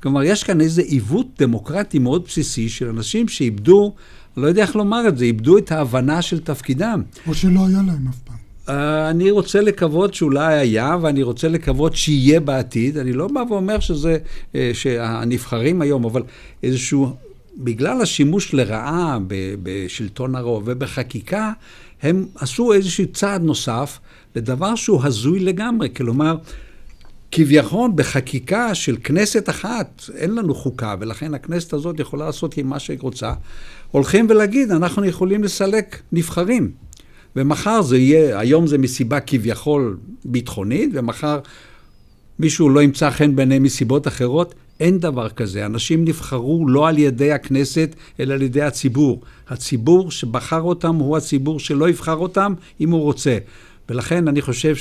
[0.03, 3.95] כלומר, יש כאן איזה עיוות דמוקרטי מאוד בסיסי של אנשים שאיבדו,
[4.37, 7.03] לא יודע איך לומר את זה, איבדו את ההבנה של תפקידם.
[7.27, 8.37] או שלא היה להם אף פעם.
[8.67, 8.71] Uh,
[9.11, 12.99] אני רוצה לקוות שאולי היה, ואני רוצה לקוות שיהיה בעתיד.
[12.99, 14.19] אני לא בא ואומר שזה,
[14.53, 16.23] uh, שהנבחרים היום, אבל
[16.63, 17.15] איזשהו,
[17.57, 19.19] בגלל השימוש לרעה
[19.63, 21.53] בשלטון הרוב ובחקיקה,
[22.03, 23.99] הם עשו איזשהו צעד נוסף
[24.37, 25.89] לדבר שהוא הזוי לגמרי.
[25.97, 26.37] כלומר,
[27.33, 32.79] כביכול בחקיקה של כנסת אחת, אין לנו חוקה, ולכן הכנסת הזאת יכולה לעשות עם מה
[32.79, 33.33] שהיא רוצה,
[33.91, 36.71] הולכים ולהגיד, אנחנו יכולים לסלק נבחרים.
[37.37, 41.41] ומחר זה יהיה, היום זה מסיבה כביכול ביטחונית, ומחר
[42.39, 44.55] מישהו לא ימצא חן בעיניהם מסיבות אחרות.
[44.81, 45.67] אין דבר כזה.
[45.67, 49.21] אנשים נבחרו לא על ידי הכנסת, אלא על ידי הציבור.
[49.49, 53.39] הציבור שבחר אותם הוא הציבור שלא יבחר אותם אם הוא רוצה.
[53.89, 54.75] ולכן אני חושב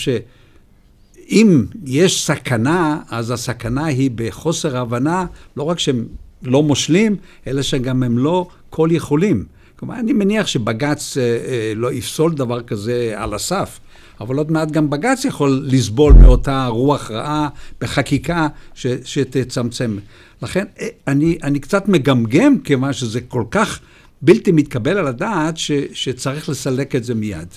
[1.25, 5.25] שאם יש סכנה, אז הסכנה היא בחוסר הבנה,
[5.57, 6.05] לא רק שהם
[6.43, 7.15] לא מושלים,
[7.47, 9.45] אלא שגם הם לא כל יכולים.
[9.79, 13.79] כלומר, אני מניח שבג"ץ אה, אה, לא יפסול דבר כזה על הסף,
[14.21, 17.49] אבל עוד מעט גם בג"ץ יכול לסבול מאותה רוח רעה
[17.81, 19.97] בחקיקה ש, שתצמצם.
[20.41, 23.79] לכן אה, אני, אני קצת מגמגם, כיוון שזה כל כך
[24.21, 27.47] בלתי מתקבל על הדעת, ש, שצריך לסלק את זה מיד.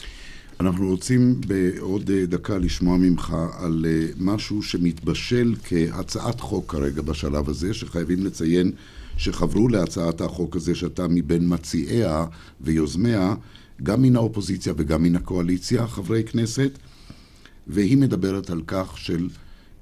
[0.61, 8.25] אנחנו רוצים בעוד דקה לשמוע ממך על משהו שמתבשל כהצעת חוק כרגע בשלב הזה, שחייבים
[8.25, 8.73] לציין
[9.17, 12.25] שחברו להצעת החוק הזה שאתה מבין מציעיה
[12.61, 13.35] ויוזמיה,
[13.83, 16.71] גם מן האופוזיציה וגם מן הקואליציה, חברי כנסת,
[17.67, 19.29] והיא מדברת על כך של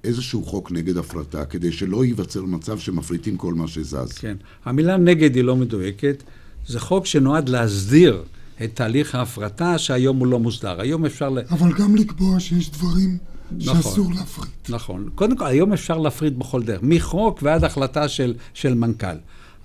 [0.05, 4.13] איזשהו חוק נגד הפרטה, כדי שלא ייווצר מצב שמפריטים כל מה שזז.
[4.13, 4.37] כן.
[4.65, 6.23] המילה נגד היא לא מדויקת.
[6.67, 8.23] זה חוק שנועד להסדיר
[8.65, 10.81] את תהליך ההפרטה, שהיום הוא לא מוסדר.
[10.81, 11.39] היום אפשר ל...
[11.51, 13.19] אבל גם לקבוע שיש דברים
[13.59, 14.71] נכון, שאסור להפריט.
[14.71, 15.09] נכון.
[15.15, 19.17] קודם כל, היום אפשר להפריט בכל דרך, מחוק ועד החלטה של, של מנכ"ל.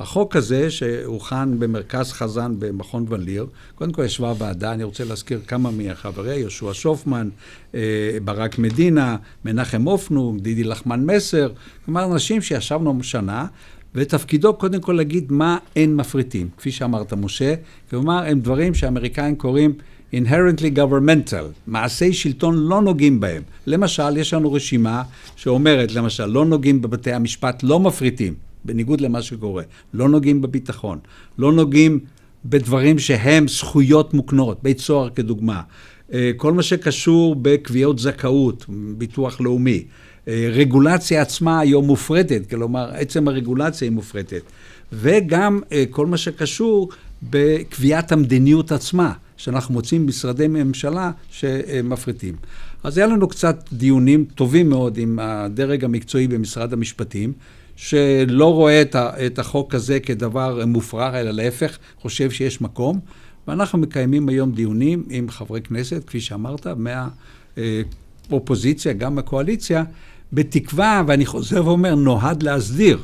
[0.02, 5.40] החוק הזה, שהוכן במרכז חזן במכון ון ליר, קודם כל ישבה ועדה, אני רוצה להזכיר
[5.48, 7.30] כמה מחבריה, יהושע שופמן,
[7.76, 7.80] אה,
[8.24, 11.52] ברק מדינה, מנחם אופנוג, דידי לחמן מסר,
[11.86, 13.46] כלומר אנשים שישבנו שנה,
[13.96, 17.54] ותפקידו קודם כל להגיד מה אין מפריטים, כפי שאמרת, משה,
[17.90, 19.74] כלומר, הם דברים שהאמריקאים קוראים
[20.14, 23.42] inherently governmental, מעשי שלטון לא נוגעים בהם.
[23.68, 25.04] למשל, יש לנו רשימה
[25.36, 28.34] שאומרת, למשל, לא נוגעים בבתי המשפט, לא מפריטים.
[28.66, 29.64] בניגוד למה שקורה.
[29.94, 31.00] לא נוגעים בביטחון,
[31.38, 32.00] לא נוגעים
[32.46, 35.62] בדברים שהם זכויות מוקנות, בית סוהר כדוגמה.
[36.14, 38.66] אה, כל מה שקשור בקביעות זכאות,
[38.98, 39.84] ביטוח לאומי.
[40.28, 44.42] אה, רגולציה עצמה היום מופרטת, כלומר, עצם הרגולציה היא מופרטת.
[44.94, 46.90] וגם אה, כל מה שקשור
[47.24, 52.36] בקביעת המדיניות עצמה, שאנחנו מוצאים משרדי ממשלה שמפריטים.
[52.84, 57.34] אז היה לנו קצת דיונים טובים מאוד עם הדרג המקצועי במשרד המשפטים,
[57.76, 58.82] שלא רואה
[59.26, 63.00] את החוק הזה כדבר מופרך, אלא להפך, חושב שיש מקום.
[63.48, 66.68] ואנחנו מקיימים היום דיונים עם חברי כנסת, כפי שאמרת,
[67.58, 69.84] מהאופוזיציה, גם מהקואליציה,
[70.34, 73.00] בתקווה, ואני חוזר ואומר, נועד להסדיר.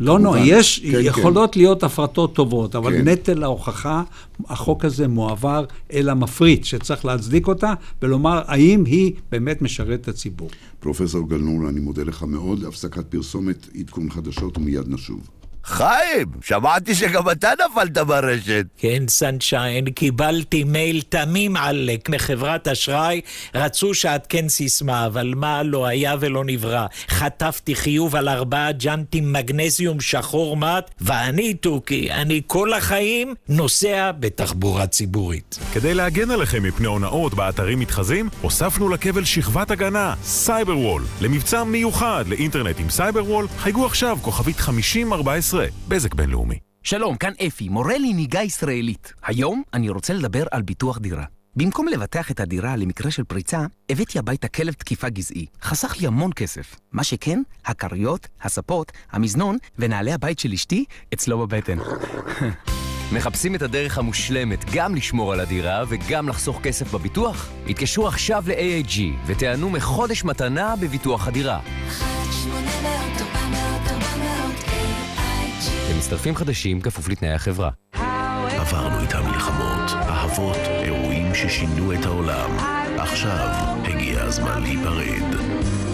[0.00, 1.60] לא נורא, יש, כן, יכולות כן.
[1.60, 3.08] להיות הפרטות טובות, אבל כן.
[3.08, 4.02] נטל ההוכחה,
[4.46, 10.50] החוק הזה מועבר אל המפריט, שצריך להצדיק אותה, ולומר האם היא באמת משרת את הציבור.
[10.80, 12.64] פרופסור גלנור, אני מודה לך מאוד.
[12.64, 15.37] הפסקת פרסומת, עדכון חדשות, ומיד נשוב.
[15.68, 18.66] חיים, שמעתי שגם אתה נפלת ברשת.
[18.78, 23.20] כן, סנשיין, קיבלתי מייל תמים עלק מחברת אשראי,
[23.54, 26.86] רצו שאעדכן סיסמה, אבל מה לא היה ולא נברא.
[27.08, 34.86] חטפתי חיוב על ארבעה ג'אנטים מגנזיום שחור מת, ואני, תוכי, אני כל החיים נוסע בתחבורה
[34.86, 35.58] ציבורית.
[35.72, 41.02] כדי להגן עליכם מפני הונאות באתרים מתחזים, הוספנו לכבל שכבת הגנה, סייבר וול.
[41.20, 45.57] למבצע מיוחד לאינטרנט עם סייבר וול, חייגו עכשיו כוכבית 5014
[45.88, 46.58] בזק בינלאומי.
[46.82, 49.12] שלום, כאן אפי, מורה לנהיגה ישראלית.
[49.22, 51.24] היום אני רוצה לדבר על ביטוח דירה.
[51.56, 55.46] במקום לבטח את הדירה למקרה של פריצה, הבאתי הביתה כלב תקיפה גזעי.
[55.62, 56.74] חסך לי המון כסף.
[56.92, 61.78] מה שכן, הכריות, הספות, המזנון ונעלי הבית של אשתי אצלו בבטן.
[63.14, 67.48] מחפשים את הדרך המושלמת גם לשמור על הדירה וגם לחסוך כסף בביטוח?
[67.68, 71.60] התקשרו עכשיו ל-AAG ותיענו מחודש מתנה בביטוח הדירה.
[71.88, 73.67] 1 800
[75.90, 77.70] למצטרפים חדשים כפוף לתנאי החברה.
[78.60, 82.56] עברנו איתם מלחמות, אהבות, אירועים ששינו את העולם.
[82.98, 83.48] עכשיו
[83.84, 85.36] הגיע הזמן להיפרד.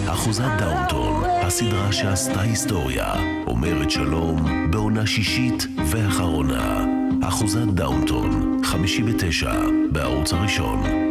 [0.07, 3.13] אחוזת דאונטון, הסדרה שעשתה היסטוריה,
[3.47, 6.85] אומרת שלום בעונה שישית ואחרונה.
[7.23, 9.53] אחוזת דאונטון, חמישי ותשע,
[9.91, 11.04] בערוץ הראשון.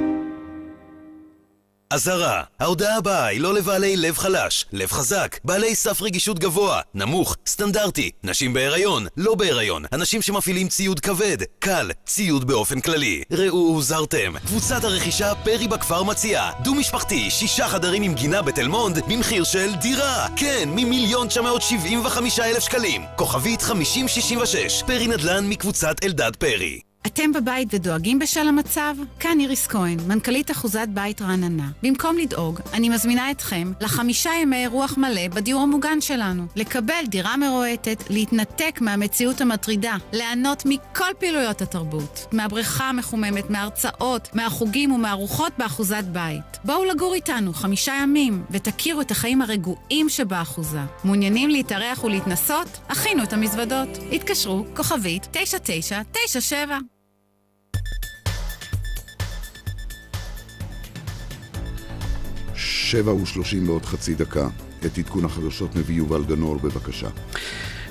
[1.94, 7.36] אזהרה, ההודעה הבאה היא לא לבעלי לב חלש, לב חזק, בעלי סף רגישות גבוה, נמוך,
[7.46, 13.22] סטנדרטי, נשים בהיריון, לא בהיריון, אנשים שמפעילים ציוד כבד, קל, ציוד באופן כללי.
[13.32, 14.32] ראו הוזהרתם.
[14.46, 20.26] קבוצת הרכישה פרי בכפר מציעה, דו-משפחתי, שישה חדרים עם גינה בתל מונד, במחיר של דירה.
[20.36, 23.02] כן, ממיליון 975 אלף שקלים.
[23.16, 26.80] כוכבית 5066, פרי נדל"ן מקבוצת אלדד פרי.
[27.06, 28.96] אתם בבית ודואגים בשל המצב?
[29.20, 31.70] כאן איריס כהן, מנכ"לית אחוזת בית רעננה.
[31.82, 36.46] במקום לדאוג, אני מזמינה אתכם לחמישה ימי רוח מלא בדיור המוגן שלנו.
[36.56, 42.26] לקבל דירה מרועטת, להתנתק מהמציאות המטרידה, ליהנות מכל פעילויות התרבות.
[42.32, 46.58] מהבריכה המחוממת, מההרצאות, מהחוגים ומהארוחות באחוזת בית.
[46.64, 50.80] בואו לגור איתנו חמישה ימים, ותכירו את החיים הרגועים שבאחוזה.
[51.04, 52.68] מעוניינים להתארח ולהתנסות?
[52.88, 53.88] הכינו את המזוודות.
[54.12, 56.93] התקשרו, כוכבית 9997
[62.64, 64.48] שבע ושלושים ועוד חצי דקה.
[64.86, 67.08] את עדכון החדשות מביא יובל גנור, בבקשה.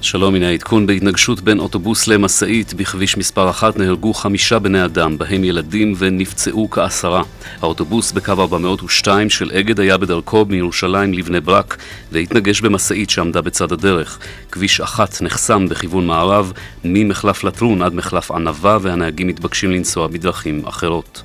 [0.04, 5.44] שלום, הנה העדכון בהתנגשות בין אוטובוס למשאית בכביש מספר 1 נהרגו חמישה בני אדם, בהם
[5.44, 7.24] ילדים ונפצעו כעשרה.
[7.62, 11.78] האוטובוס בקו 402 של אגד היה בדרכו מירושלים לבני ברק
[12.12, 14.20] והתנגש במשאית שעמדה בצד הדרך.
[14.52, 21.24] כביש 1 נחסם בכיוון מערב ממחלף לטרון עד מחלף ענבה והנהגים מתבקשים לנסוע בדרכים אחרות.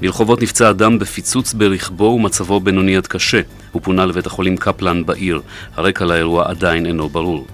[0.00, 3.40] ברחובות נפצע אדם בפיצוץ ברכבו ומצבו בינוני עד קשה.
[3.72, 5.40] הוא פונה לבית החולים קפלן בעיר.
[5.76, 7.46] הרקע לאירוע עדיין אינו ברור.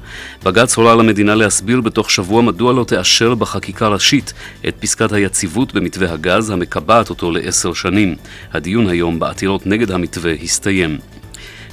[0.44, 4.32] בג"ץ הורה למדינה להסביר בתוך שבוע מדוע לא תאשר בחקיקה ראשית
[4.68, 8.16] את פסקת היציבות במתווה הגז המקבעת אותו לעשר שנים.
[8.52, 10.98] הדיון היום בעתירות נגד המתווה הסתיים.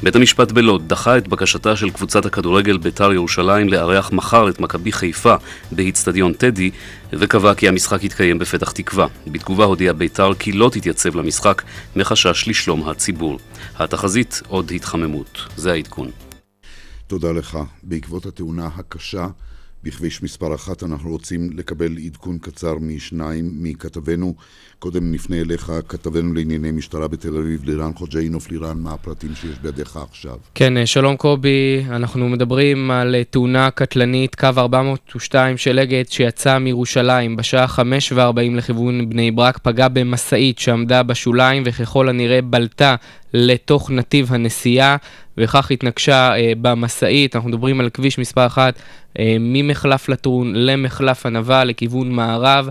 [0.03, 4.91] בית המשפט בלוד דחה את בקשתה של קבוצת הכדורגל בית"ר ירושלים לארח מחר את מכבי
[4.91, 5.35] חיפה
[5.71, 6.71] באיצטדיון טדי
[7.13, 9.07] וקבע כי המשחק יתקיים בפתח תקווה.
[9.27, 11.61] בתגובה הודיעה בית"ר כי לא תתייצב למשחק
[11.95, 13.39] מחשש לשלום הציבור.
[13.75, 15.39] התחזית עוד התחממות.
[15.55, 16.11] זה העדכון.
[17.07, 17.57] תודה לך.
[17.83, 19.27] בעקבות התאונה הקשה
[19.83, 24.35] בכביש מספר אחת אנחנו רוצים לקבל עדכון קצר משניים מכתבנו.
[24.85, 28.51] קודם נפנה אליך, כתבנו לענייני משטרה בתל אביב, לירן חוג'אינוף.
[28.51, 30.37] לירן, מה הפרטים שיש בידיך עכשיו?
[30.55, 36.57] כן, אה, שלום קובי, אנחנו מדברים על אה, תאונה קטלנית, קו 402 של אגד שיצא
[36.57, 42.95] מירושלים בשעה 5:40 לכיוון בני ברק, פגע במשאית שעמדה בשוליים וככל הנראה בלטה
[43.33, 44.97] לתוך נתיב הנסיעה.
[45.37, 48.73] וכך התנגשה אה, במשאית, אנחנו מדברים על כביש מספר 1
[49.19, 52.69] אה, ממחלף לטרון למחלף ענבה לכיוון מערב.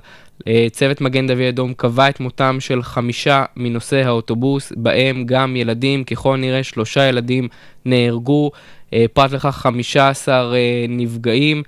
[0.48, 6.04] אה, צוות מגן דוד אדום קבע את מותם של חמישה מנוסעי האוטובוס, בהם גם ילדים,
[6.04, 7.48] ככל נראה שלושה ילדים
[7.84, 8.50] נהרגו,
[8.92, 11.62] אה, פרט לכך 15 אה, נפגעים.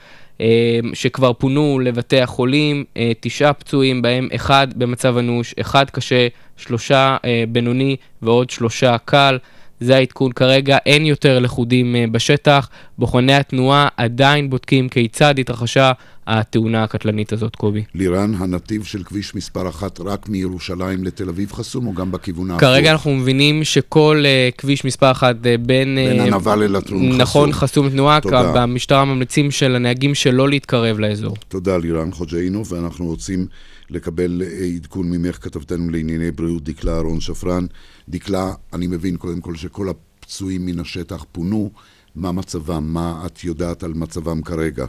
[0.94, 2.84] שכבר פונו לבתי החולים,
[3.20, 7.16] תשעה פצועים, בהם אחד במצב אנוש, אחד קשה, שלושה
[7.48, 9.38] בינוני ועוד שלושה קל.
[9.80, 12.68] זה העדכון כרגע, אין יותר לכודים אה, בשטח.
[12.98, 15.92] בוחני התנועה עדיין בודקים כיצד התרחשה
[16.26, 17.84] התאונה הקטלנית הזאת, קובי.
[17.94, 22.60] לירן, הנתיב של כביש מספר אחת רק מירושלים לתל אביב חסום או גם בכיוון ההפוך?
[22.60, 25.58] כרגע אנחנו מבינים שכל uh, כביש מספר אחת uh, בין...
[25.66, 27.20] בין uh, ענווה ללטרון חסום.
[27.20, 28.20] נכון, חסום תנועה.
[28.20, 28.52] תודה.
[28.54, 31.36] במשטרה ממליצים של הנהגים שלא להתקרב לאזור.
[31.48, 33.46] תודה, לירן חוג'אינו, ואנחנו רוצים
[33.90, 34.42] לקבל
[34.76, 37.64] עדכון ממך, כתבתנו לענייני בריאות, דקלה אהרון שפרן.
[38.08, 41.70] דקלה, אני מבין קודם כל שכל הפצועים מן השטח פונו.
[42.16, 42.82] מה מצבם?
[42.94, 44.84] מה את יודעת על מצבם כרגע?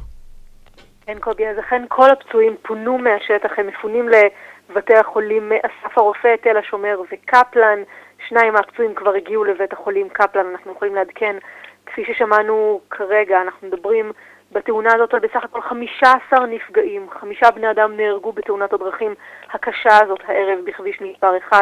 [1.06, 6.58] כן, קובי, אז אכן כל הפצועים פונו מהשטח, הם מפונים לבתי החולים אסף הרופא, תל
[6.58, 7.80] השומר וקפלן.
[8.28, 11.36] שניים מהפצועים כבר הגיעו לבית החולים קפלן, אנחנו יכולים לעדכן.
[11.86, 14.12] כפי ששמענו כרגע, אנחנו מדברים
[14.52, 17.10] בתאונה הזאת על בסך הכל 15 נפגעים.
[17.10, 19.16] חמישה בני אדם נהרגו בתאונת הדרכים
[19.52, 21.58] הקשה הזאת הערב בכביש מספר 1.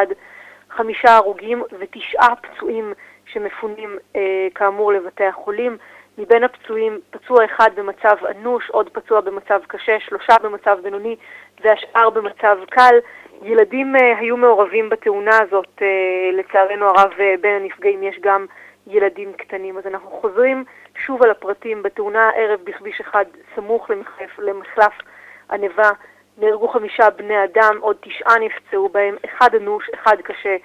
[0.70, 2.92] חמישה הרוגים ותשעה פצועים
[3.26, 5.76] שמפונים אה, כאמור לבתי החולים.
[6.18, 11.16] מבין הפצועים, פצוע אחד במצב אנוש, עוד פצוע במצב קשה, שלושה במצב בינוני
[11.64, 12.94] והשאר במצב קל.
[13.42, 18.46] ילדים אה, היו מעורבים בתאונה הזאת, אה, לצערנו הרב אה, בין הנפגעים יש גם
[18.86, 19.78] ילדים קטנים.
[19.78, 20.64] אז אנחנו חוזרים
[21.06, 21.82] שוב על הפרטים.
[21.82, 24.92] בתאונה הערב בכביש אחד סמוך למחלף, למחלף
[25.50, 25.90] ענבה
[26.38, 30.56] נהרגו חמישה בני אדם, עוד תשעה נפצעו בהם, אחד אנוש, אחד קשה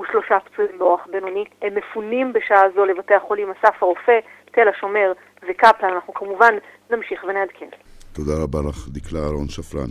[0.00, 1.44] ושלושה פצועים באורח בינוני.
[1.62, 4.18] הם מפונים בשעה זו לבתי החולים אסף הרופא,
[4.52, 5.12] תל השומר
[5.48, 5.92] וקפלן.
[5.94, 6.54] אנחנו כמובן
[6.90, 7.68] נמשיך ונעדכן.
[8.12, 9.90] תודה רבה לך, דקלה אהרון שפרן.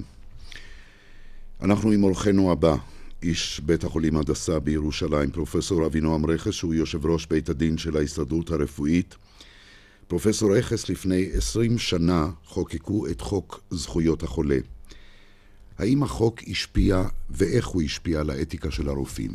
[1.65, 2.73] אנחנו עם אורחנו הבא,
[3.23, 8.51] איש בית החולים הדסה בירושלים, פרופסור אבינועם רכס, שהוא יושב ראש בית הדין של ההסתדרות
[8.51, 9.15] הרפואית.
[10.07, 14.57] פרופסור רכס, לפני עשרים שנה חוקקו את חוק זכויות החולה.
[15.77, 19.31] האם החוק השפיע ואיך הוא השפיע על האתיקה של הרופאים?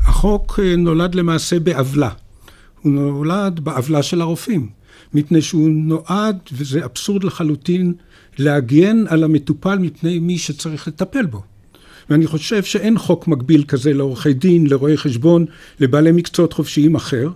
[0.00, 2.10] החוק אה, נולד למעשה בעוולה.
[2.80, 4.68] הוא נולד בעוולה של הרופאים,
[5.14, 7.94] מפני שהוא נועד, וזה אבסורד לחלוטין,
[8.38, 11.42] להגן על המטופל מפני מי שצריך לטפל בו.
[12.10, 15.46] ואני חושב שאין חוק מקביל כזה לעורכי דין, לרואי חשבון,
[15.80, 17.28] לבעלי מקצועות חופשיים אחר,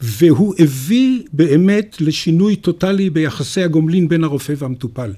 [0.00, 5.12] והוא הביא באמת לשינוי טוטאלי ביחסי הגומלין בין הרופא והמטופל.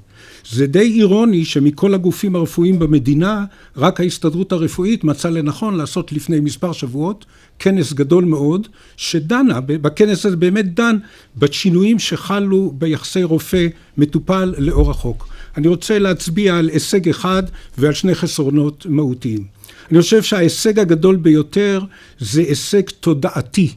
[0.51, 3.45] זה די אירוני שמכל הגופים הרפואיים במדינה,
[3.76, 7.24] רק ההסתדרות הרפואית מצאה לנכון לעשות לפני מספר שבועות
[7.59, 10.97] כנס גדול מאוד, שדנה, בכנס הזה באמת דן
[11.36, 13.66] בשינויים שחלו ביחסי רופא
[13.97, 15.28] מטופל לאור החוק.
[15.57, 17.43] אני רוצה להצביע על הישג אחד
[17.78, 19.45] ועל שני חסרונות מהותיים.
[19.91, 21.80] אני חושב שההישג הגדול ביותר
[22.18, 23.74] זה הישג תודעתי.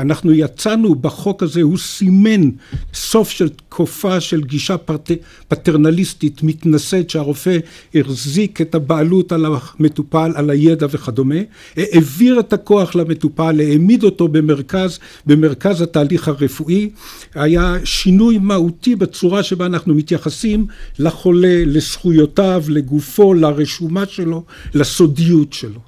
[0.00, 2.50] אנחנו יצאנו בחוק הזה, הוא סימן
[2.94, 5.10] סוף של תקופה של גישה פרט...
[5.48, 7.58] פטרנליסטית מתנשאת שהרופא
[7.94, 11.34] החזיק את הבעלות על המטופל, על הידע וכדומה,
[11.76, 16.90] העביר את הכוח למטופל, העמיד אותו במרכז, במרכז התהליך הרפואי,
[17.34, 20.66] היה שינוי מהותי בצורה שבה אנחנו מתייחסים
[20.98, 25.80] לחולה, לזכויותיו, לגופו, לרשומה שלו, לסודיות שלו.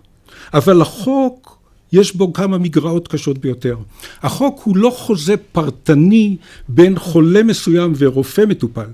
[0.55, 1.56] אבל החוק
[1.93, 3.77] יש בו כמה מגרעות קשות ביותר.
[4.23, 6.37] החוק הוא לא חוזה פרטני
[6.69, 8.89] בין חולה מסוים ורופא מטופל,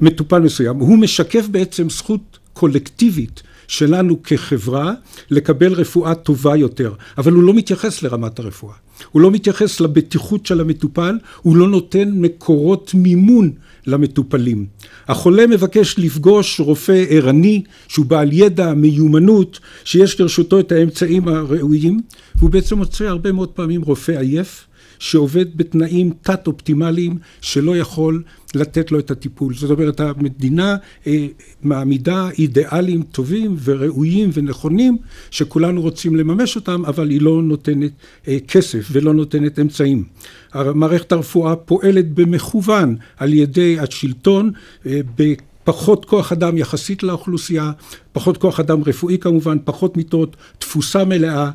[0.00, 4.92] מטופל מסוים, הוא משקף בעצם זכות קולקטיבית שלנו כחברה
[5.30, 8.74] לקבל רפואה טובה יותר, אבל הוא לא מתייחס לרמת הרפואה.
[9.10, 13.50] הוא לא מתייחס לבטיחות של המטופל, הוא לא נותן מקורות מימון
[13.86, 14.66] למטופלים.
[15.08, 22.00] החולה מבקש לפגוש רופא ערני שהוא בעל ידע, מיומנות, שיש לרשותו את האמצעים הראויים,
[22.34, 24.66] והוא בעצם מוצא הרבה מאוד פעמים רופא עייף,
[25.00, 28.22] שעובד בתנאים תת-אופטימליים שלא יכול
[28.54, 29.54] לתת לו את הטיפול.
[29.54, 30.76] זאת אומרת, המדינה
[31.06, 31.26] אה,
[31.62, 34.96] מעמידה אידיאלים טובים וראויים ונכונים
[35.30, 37.92] שכולנו רוצים לממש אותם, אבל היא לא נותנת
[38.28, 40.04] אה, כסף ולא נותנת אמצעים.
[40.54, 44.50] מערכת הרפואה פועלת במכוון על ידי השלטון
[44.86, 45.00] אה,
[45.64, 47.72] פחות כוח אדם יחסית לאוכלוסייה,
[48.12, 51.50] פחות כוח אדם רפואי כמובן, פחות מיטות, תפוסה מלאה,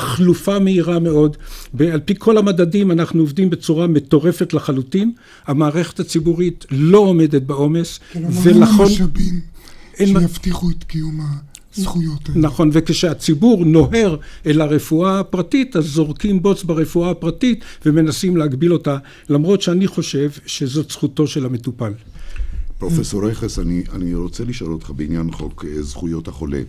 [0.00, 1.36] תחלופה מהירה מאוד.
[1.92, 5.12] על פי כל המדדים אנחנו עובדים בצורה מטורפת לחלוטין.
[5.46, 8.00] המערכת הציבורית לא עומדת בעומס.
[8.12, 9.40] כלומר, אין משאבים
[9.98, 11.20] שיבטיחו את קיום
[11.76, 12.40] הזכויות האלה.
[12.40, 19.62] נכון, וכשהציבור נוהר אל הרפואה הפרטית, אז זורקים בוץ ברפואה הפרטית ומנסים להגביל אותה, למרות
[19.62, 21.92] שאני חושב שזאת זכותו של המטופל.
[22.78, 26.60] פרופסור רכס, אני, אני רוצה לשאול אותך בעניין חוק אה, זכויות החולה.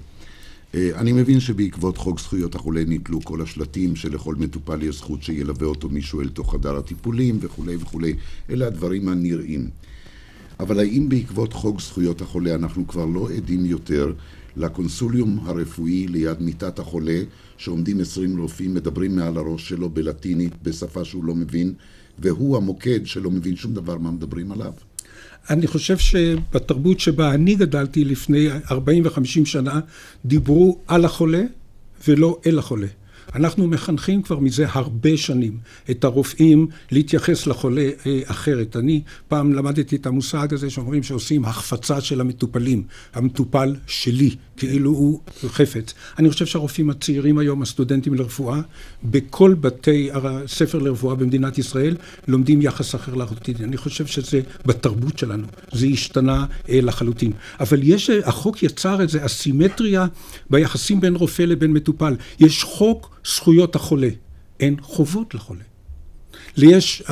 [0.76, 5.68] אה, אני מבין שבעקבות חוק זכויות החולה ניתלו כל השלטים שלכל מטופל יש זכות שילווה
[5.68, 8.14] אותו מישהו אל תוך חדר הטיפולים וכולי וכולי.
[8.50, 9.70] אלה הדברים הנראים.
[10.60, 14.14] אבל האם בעקבות חוק זכויות החולה אנחנו כבר לא עדים יותר
[14.58, 17.22] לקונסוליום הרפואי ליד מיטת החולה,
[17.58, 21.74] שעומדים עשרים רופאים, מדברים מעל הראש שלו בלטינית, בשפה שהוא לא מבין,
[22.20, 24.74] והוא המוקד שלא מבין שום דבר מה מדברים עליו?
[25.50, 29.80] אני חושב שבתרבות שבה אני גדלתי לפני 40 ו-50 שנה,
[30.26, 31.44] דיברו על החולה
[32.08, 32.88] ולא אל החולה.
[33.36, 35.58] אנחנו מחנכים כבר מזה הרבה שנים
[35.92, 38.76] את הרופאים להתייחס לחולה אה, אחרת.
[38.76, 42.84] אני פעם למדתי את המושג הזה שאומרים שעושים החפצה של המטופלים.
[43.14, 45.94] המטופל שלי, כאילו הוא חפץ.
[46.20, 48.62] אני חושב שהרופאים הצעירים היום, הסטודנטים לרפואה,
[49.04, 51.96] בכל בתי הספר לרפואה במדינת ישראל,
[52.28, 53.56] לומדים יחס אחר לחלוטין.
[53.64, 57.32] אני חושב שזה בתרבות שלנו, זה השתנה אה, לחלוטין.
[57.60, 60.08] אבל יש, החוק יצר איזו אסימטריה
[60.50, 62.16] ביחסים בין רופא לבין מטופל.
[62.40, 64.10] יש חוק זכויות החולה,
[64.60, 65.64] אין חובות לחולה.
[66.58, 67.04] יש,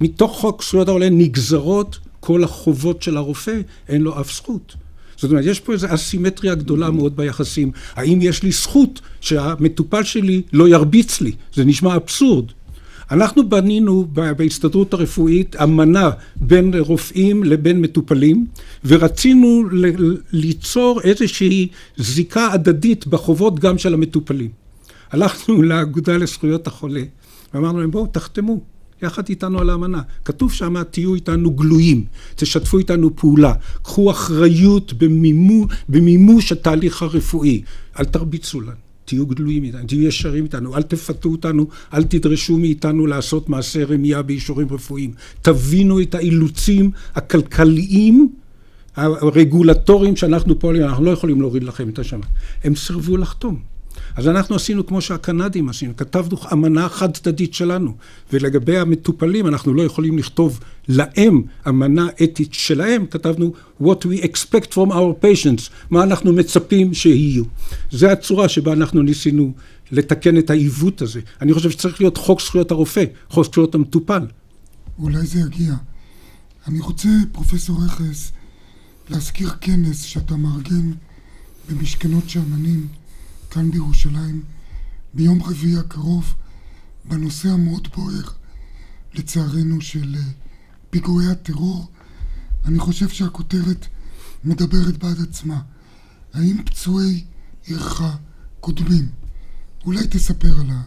[0.00, 4.76] מתוך חוק זכויות החולה נגזרות כל החובות של הרופא, אין לו אף זכות.
[5.16, 7.70] זאת אומרת, יש פה איזו אסימטריה גדולה מאוד ביחסים.
[7.94, 11.32] האם יש לי זכות שהמטופל שלי לא ירביץ לי?
[11.54, 12.44] זה נשמע אבסורד.
[13.10, 18.46] אנחנו בנינו בהסתדרות הרפואית אמנה בין רופאים לבין מטופלים
[18.84, 19.64] ורצינו
[20.32, 24.50] ליצור איזושהי זיקה הדדית בחובות גם של המטופלים.
[25.10, 27.02] הלכנו לאגודה לזכויות החולה
[27.54, 28.60] ואמרנו להם בואו תחתמו
[29.02, 30.02] יחד איתנו על האמנה.
[30.24, 37.62] כתוב שם תהיו איתנו גלויים, תשתפו איתנו פעולה, קחו אחריות במימו, במימוש התהליך הרפואי,
[37.98, 38.86] אל תרביצו לנו.
[39.04, 44.22] תהיו גלויים איתנו, תהיו ישרים איתנו, אל תפתו אותנו, אל תדרשו מאיתנו לעשות מעשה רמייה
[44.22, 45.12] באישורים רפואיים.
[45.42, 48.28] תבינו את האילוצים הכלכליים,
[48.96, 52.24] הרגולטוריים שאנחנו פועלים, אנחנו לא יכולים להוריד לכם את השמיים.
[52.64, 53.75] הם סירבו לחתום.
[54.16, 57.94] אז אנחנו עשינו כמו שהקנדים עשינו, כתבנו אמנה חד צדדית שלנו,
[58.32, 64.90] ולגבי המטופלים אנחנו לא יכולים לכתוב להם אמנה אתית שלהם, כתבנו what we expect from
[64.90, 67.44] our patients, מה אנחנו מצפים שיהיו.
[67.90, 69.52] זו הצורה שבה אנחנו ניסינו
[69.90, 71.20] לתקן את העיוות הזה.
[71.42, 74.26] אני חושב שצריך להיות חוק זכויות הרופא, חוק זכויות המטופל.
[74.98, 75.74] אולי זה יגיע.
[76.68, 78.32] אני רוצה, פרופסור רכס,
[79.10, 80.92] להזכיר כנס שאתה מארגן
[81.70, 82.86] במשכנות שאננים
[83.56, 84.42] כאן בירושלים
[85.14, 86.34] ביום רביעי הקרוב
[87.04, 88.30] בנושא המאוד בוער
[89.14, 90.22] לצערנו של אה,
[90.90, 91.90] פיגועי הטרור.
[92.64, 93.86] אני חושב שהכותרת
[94.44, 95.60] מדברת בעד עצמה.
[96.34, 97.24] האם פצועי
[97.66, 98.02] עירך
[98.60, 99.08] קודמים?
[99.84, 100.82] אולי תספר על ה...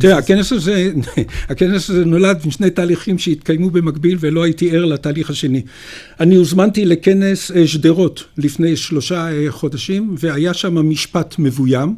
[0.00, 0.92] תראה, הכנס הזה,
[1.50, 5.62] הכנס הזה נולד משני תהליכים שהתקיימו במקביל ולא הייתי ער לתהליך השני.
[6.20, 11.94] אני הוזמנתי לכנס אה, שדרות לפני שלושה אה, חודשים והיה שם משפט מבוים.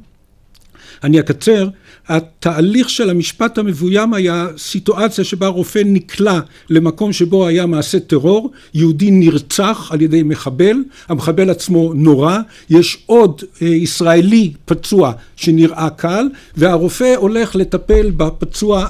[1.05, 1.68] אני אקצר,
[2.09, 6.40] התהליך של המשפט המבוים היה סיטואציה שבה רופא נקלע
[6.70, 10.76] למקום שבו היה מעשה טרור, יהודי נרצח על ידי מחבל,
[11.09, 12.38] המחבל עצמו נורא,
[12.70, 18.86] יש עוד אה, ישראלי פצוע שנראה קל, והרופא הולך לטפל בפצוע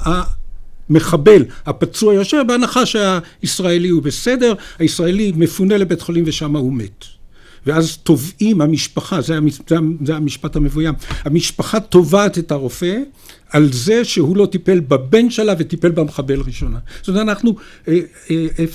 [0.89, 7.05] המחבל, הפצוע יושב, בהנחה שהישראלי הוא בסדר, הישראלי מפונה לבית חולים ושם הוא מת.
[7.65, 9.39] ואז תובעים המשפחה, זה,
[9.69, 10.93] זה, זה המשפט המבוים,
[11.25, 12.97] המשפחה תובעת את הרופא
[13.49, 16.77] על זה שהוא לא טיפל בבן שלה וטיפל במחבל ראשונה.
[16.99, 17.55] זאת אומרת, אנחנו,
[17.87, 17.99] אה,
[18.29, 18.65] אה,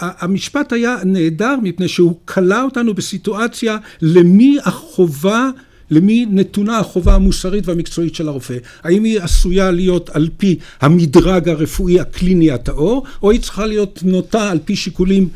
[0.00, 5.50] המשפט היה נהדר מפני שהוא כלא אותנו בסיטואציה למי החובה
[5.90, 8.56] למי נתונה החובה המוסרית והמקצועית של הרופא?
[8.82, 14.50] האם היא עשויה להיות על פי המדרג הרפואי הקליני הטהור, או היא צריכה להיות נוטה
[14.50, 15.28] על פי שיקולים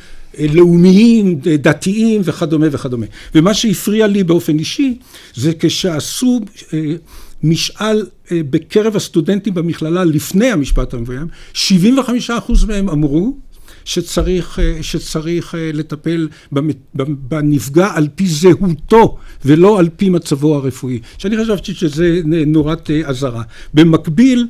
[0.55, 3.07] לאומיים, דתיים וכדומה וכדומה.
[3.35, 4.99] ומה שהפריע לי באופן אישי
[5.35, 6.41] זה כשעשו
[6.75, 6.95] אה,
[7.43, 11.59] משאל אה, בקרב הסטודנטים במכללה לפני המשפט המבוים, 75%
[12.69, 13.37] מהם אמרו
[13.85, 16.29] שצריך, אה, שצריך לטפל
[17.29, 23.43] בנפגע על פי זהותו ולא על פי מצבו הרפואי, שאני חשבתי שזה נורת אזהרה.
[23.75, 24.47] במקביל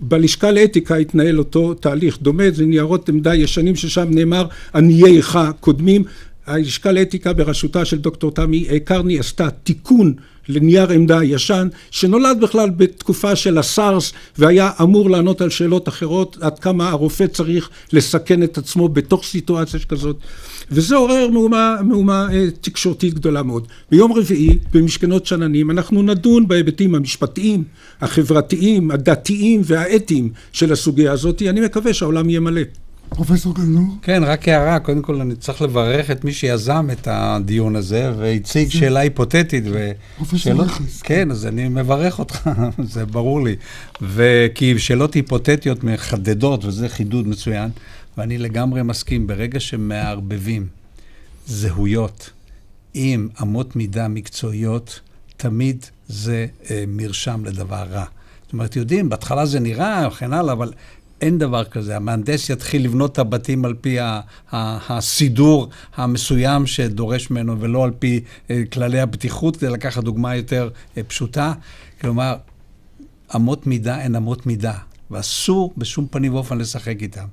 [0.00, 6.04] בלשכה לאתיקה התנהל אותו תהליך דומה, זה ניירות עמדה ישנים ששם נאמר עניי עירך קודמים.
[6.46, 10.14] הלשכה לאתיקה בראשותה של דוקטור תמי קרני עשתה תיקון
[10.50, 16.58] לנייר עמדה ישן שנולד בכלל בתקופה של הסארס והיה אמור לענות על שאלות אחרות עד
[16.58, 20.16] כמה הרופא צריך לסכן את עצמו בתוך סיטואציה שכזאת
[20.70, 23.66] וזה עורר מהומה, מהומה אה, תקשורתית גדולה מאוד.
[23.90, 27.64] ביום רביעי במשכנות שננים אנחנו נדון בהיבטים המשפטיים,
[28.00, 31.42] החברתיים, הדתיים והאתיים של הסוגיה הזאת.
[31.42, 32.62] אני מקווה שהעולם יהיה מלא.
[33.14, 33.94] פרופסור גלנור?
[34.02, 34.78] כן, רק הערה.
[34.78, 38.78] קודם כל, אני צריך לברך את מי שיזם את הדיון הזה, והציג כן.
[38.78, 39.64] שאלה היפותטית.
[40.16, 41.02] פרופסור רכס.
[41.02, 42.50] כן, אז אני מברך אותך,
[42.92, 43.56] זה ברור לי.
[44.02, 47.70] וכי שאלות היפותטיות מחדדות, וזה חידוד מצוין.
[48.18, 50.66] ואני לגמרי מסכים, ברגע שמערבבים
[51.46, 52.30] זהויות
[52.94, 55.00] עם אמות מידה מקצועיות,
[55.36, 58.04] תמיד זה אה, מרשם לדבר רע.
[58.42, 60.72] זאת אומרת, יודעים, בהתחלה זה נראה וכן הלאה, אבל
[61.20, 61.96] אין דבר כזה.
[61.96, 63.96] המהנדס יתחיל לבנות את הבתים על פי
[64.52, 71.02] הסידור המסוים שדורש ממנו, ולא על פי אה, כללי הבטיחות, כדי לקחת דוגמה יותר אה,
[71.02, 71.52] פשוטה.
[72.00, 72.36] כלומר,
[73.36, 74.74] אמות מידה הן אמות מידה,
[75.10, 77.26] ואסור בשום פנים ואופן לשחק איתן.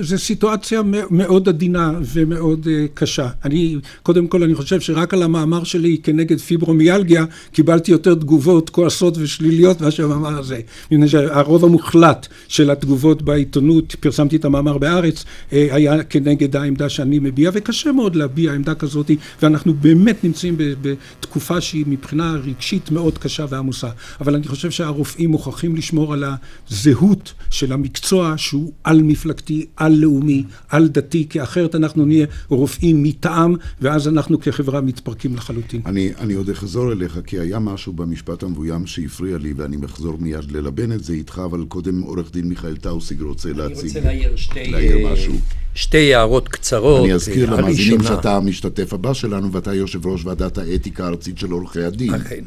[0.00, 3.28] זו סיטואציה מאוד עדינה ומאוד uh, קשה.
[3.44, 9.18] אני, קודם כל, אני חושב שרק על המאמר שלי כנגד פיברומיאלגיה, קיבלתי יותר תגובות כועסות
[9.18, 10.60] ושליליות מאשר המאמר הזה.
[10.90, 17.18] מפני שהרוב המוחלט של התגובות בעיתונות, פרסמתי את המאמר בארץ, uh, היה כנגד העמדה שאני
[17.18, 19.10] מביע, וקשה מאוד להביע עמדה כזאת,
[19.42, 23.88] ואנחנו באמת נמצאים בתקופה שהיא מבחינה רגשית מאוד קשה ועמוסה.
[24.20, 26.24] אבל אני חושב שהרופאים מוכרחים לשמור על
[26.70, 29.33] הזהות של המקצוע שהוא על מפלגה.
[29.34, 35.80] מפלגתי, על-לאומי, על-דתי, כי אחרת אנחנו נהיה רופאים מטעם, ואז אנחנו כחברה מתפרקים לחלוטין.
[35.86, 40.52] אני, אני עוד אחזור אליך, כי היה משהו במשפט המבוים שהפריע לי, ואני מחזור מיד
[40.52, 43.76] ללבן את זה איתך, אבל קודם עורך דין מיכאל טאוסיג רוצה להציג.
[43.78, 44.70] אני רוצה להעיר שתי...
[44.70, 45.34] להעיר משהו.
[45.74, 47.04] שתי הערות קצרות.
[47.04, 51.82] אני אזכיר למאזינים שאתה המשתתף הבא שלנו, ואתה יושב ראש ועדת האתיקה הארצית של עורכי
[51.82, 52.14] הדין.
[52.14, 52.44] אכן.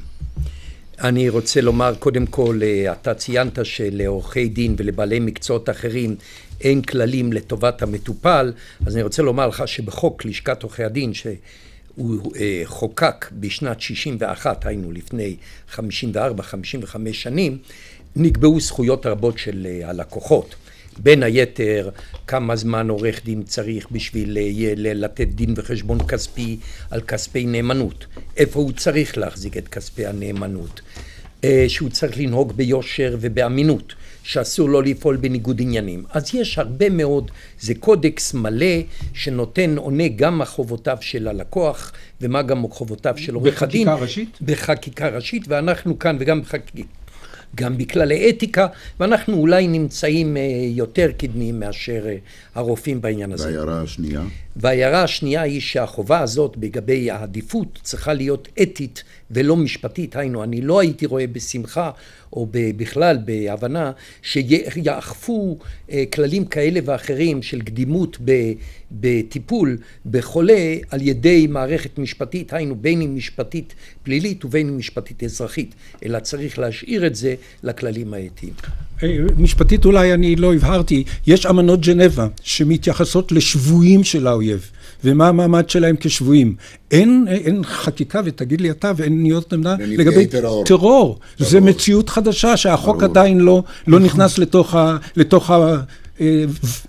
[1.01, 6.15] אני רוצה לומר, קודם כל, אה, אתה ציינת שלעורכי דין ולבעלי מקצועות אחרים
[6.61, 8.53] אין כללים לטובת המטופל,
[8.85, 14.91] אז אני רוצה לומר לך שבחוק לשכת עורכי הדין, שהוא אה, חוקק בשנת 61, היינו
[14.91, 15.35] לפני
[15.75, 15.79] 54-55
[17.11, 17.57] שנים,
[18.15, 20.55] נקבעו זכויות רבות של אה, הלקוחות.
[20.99, 21.89] בין היתר,
[22.27, 24.37] כמה זמן עורך דין צריך בשביל
[24.75, 26.57] לתת דין וחשבון כספי
[26.91, 28.05] על כספי נאמנות,
[28.37, 30.81] איפה הוא צריך להחזיק את כספי הנאמנות,
[31.67, 33.93] שהוא צריך לנהוג ביושר ובאמינות.
[34.23, 36.03] שאסור לו לפעול בניגוד עניינים.
[36.09, 38.75] אז יש הרבה מאוד, זה קודקס מלא
[39.13, 41.91] שנותן, עונה גם מחובותיו של הלקוח
[42.21, 43.87] ומה גם חובותיו של עורך הדין.
[43.87, 44.37] בחקיקה ראשית?
[44.41, 46.89] בחקיקה ראשית, ואנחנו כאן וגם בחקיקה.
[47.57, 48.67] גם בכללי אתיקה,
[48.99, 50.37] ואנחנו אולי נמצאים
[50.69, 52.05] יותר קדמיים מאשר
[52.55, 53.49] הרופאים בעניין הזה.
[53.49, 54.21] וההערה השנייה?
[54.55, 60.15] וההערה השנייה היא שהחובה הזאת לגבי העדיפות צריכה להיות אתית ולא משפטית.
[60.15, 61.91] היינו, אני לא הייתי רואה בשמחה
[62.33, 65.57] או בכלל בהבנה שיאכפו
[66.13, 68.17] כללים כאלה ואחרים של קדימות
[68.91, 73.73] בטיפול בחולה על ידי מערכת משפטית, היינו בין אם משפטית
[74.03, 78.53] פלילית ובין אם משפטית אזרחית, אלא צריך להשאיר את זה לכללים האתיים.
[79.37, 84.69] משפטית אולי אני לא הבהרתי, יש אמנות ג'נבה שמתייחסות לשבויים של האויב.
[85.03, 86.55] ומה המעמד שלהם כשבויים.
[86.91, 90.65] אין, אין חקיקה, ותגיד לי אתה, ואין נהיות עמדה לגבי טרור.
[90.65, 91.19] טרור.
[91.37, 93.09] זה מציאות חדשה שהחוק ברור.
[93.09, 95.51] עדיין לא, לא נכנס לתוך, ה, לתוך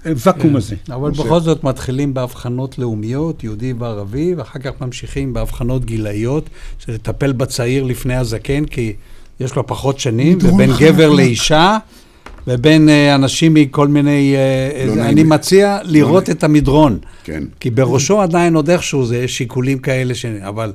[0.04, 0.76] הוואקום הזה.
[0.90, 7.32] אבל בכל זאת מתחילים בהבחנות לאומיות, יהודי וערבי, ואחר כך ממשיכים בהבחנות גילאיות, של לטפל
[7.32, 8.92] בצעיר לפני הזקן, כי
[9.40, 11.78] יש לו פחות שנים, ובין גבר לאישה.
[12.48, 14.34] ובין אנשים מכל מיני...
[14.86, 15.28] לא אני נעים.
[15.28, 16.98] מציע לראות לא את המדרון.
[17.24, 17.44] כן.
[17.60, 20.24] כי בראשו עדיין עוד איכשהו זה שיקולים כאלה, ש...
[20.24, 20.72] אבל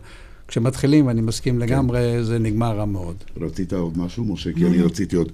[0.48, 2.24] כשמתחילים, אני מסכים לגמרי, כן.
[2.24, 3.16] זה נגמר רע מאוד.
[3.42, 4.54] רצית עוד משהו, משה?
[4.54, 5.32] כי אני רציתי עוד...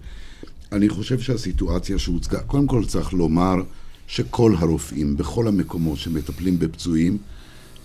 [0.71, 3.55] אני חושב שהסיטואציה שהוצגה, קודם כל צריך לומר
[4.07, 7.17] שכל הרופאים, בכל המקומות שמטפלים בפצועים,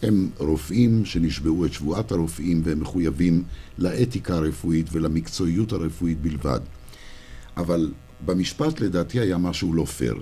[0.03, 3.43] הם רופאים שנשבעו את שבועת הרופאים והם מחויבים
[3.79, 6.61] לאתיקה הרפואית ולמקצועיות הרפואית בלבד.
[7.57, 7.91] אבל
[8.27, 10.15] במשפט לדעתי היה משהו לא פייר.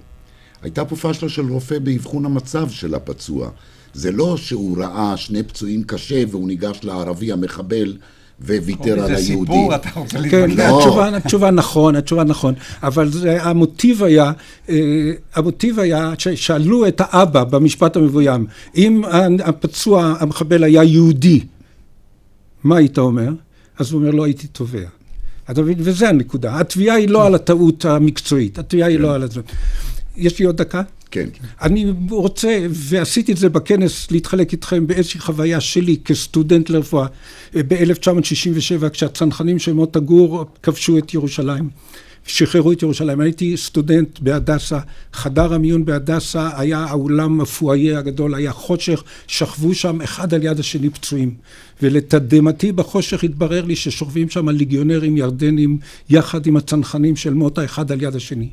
[0.63, 3.51] הייתה פה פשלה של רופא באבחון המצב של הפצוע.
[3.95, 7.97] זה לא שהוא ראה שני פצועים קשה והוא ניגש לערבי המחבל
[8.41, 9.13] וויתר על היהודי.
[9.13, 14.33] איזה סיפור אתה רוצה כן, התשובה, התשובה נכון, התשובה נכון, אבל זה, המוטיב היה,
[15.35, 18.47] המוטיב היה ששאלו את האבא במשפט המבוים,
[18.77, 19.03] אם
[19.45, 21.41] הפצוע, המחבל היה יהודי,
[22.65, 23.33] מה היית אומר?
[23.79, 24.89] אז הוא אומר, לא הייתי תובע.
[25.53, 25.79] אתה מבין?
[25.79, 26.61] וזה הנקודה.
[26.61, 29.41] התביעה היא לא על הטעות המקצועית, התביעה היא לא על זה.
[30.17, 30.83] יש לי עוד דקה?
[31.11, 31.29] כן.
[31.63, 37.07] אני רוצה, ועשיתי את זה בכנס, להתחלק איתכם באיזושהי חוויה שלי כסטודנט לרפואה
[37.55, 41.69] ב-1967, כשהצנחנים של מוטה גור כבשו את ירושלים.
[42.27, 43.21] שחררו את ירושלים.
[43.21, 44.79] הייתי סטודנט בהדסה,
[45.13, 50.91] חדר המיון בהדסה היה האולם הפואיה הגדול, היה חושך, שכבו שם אחד על יד השני
[50.91, 51.35] פצועים.
[51.83, 55.79] ולתדהמתי בחושך התברר לי ששוכבים שם ליגיונרים ירדנים
[56.11, 58.49] יחד עם הצנחנים של מוטה אחד על יד השני.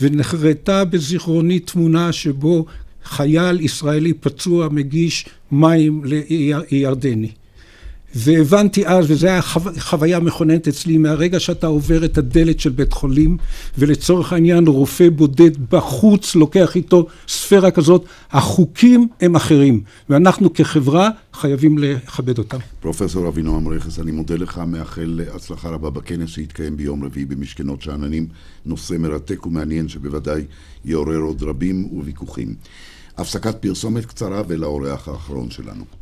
[0.00, 2.66] ונחרטה בזיכרוני תמונה שבו
[3.04, 7.30] חייל ישראלי פצוע מגיש מים לירדני.
[8.14, 9.60] והבנתי אז, וזו הייתה חו...
[9.78, 13.36] חוויה מכוננת אצלי, מהרגע שאתה עובר את הדלת של בית חולים,
[13.78, 19.80] ולצורך העניין רופא בודד בחוץ לוקח איתו ספירה כזאת, החוקים הם אחרים,
[20.10, 22.58] ואנחנו כחברה חייבים לכבד אותם.
[22.80, 28.26] פרופסור אבינועם רכס, אני מודה לך, מאחל הצלחה רבה בכנס שיתקיים ביום רביעי במשכנות שאננים,
[28.66, 30.44] נושא מרתק ומעניין שבוודאי
[30.84, 32.54] יעורר עוד רבים וויכוחים.
[33.18, 35.99] הפסקת פרסומת קצרה ולאורח האחרון שלנו.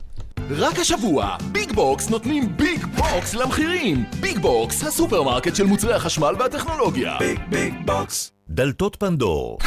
[0.50, 4.04] רק השבוע, ביג בוקס נותנים ביג בוקס למחירים!
[4.20, 7.16] ביג בוקס, הסופרמרקט של מוצרי החשמל והטכנולוגיה.
[7.18, 8.32] ביג ביג בוקס.
[8.48, 9.58] דלתות פנדור.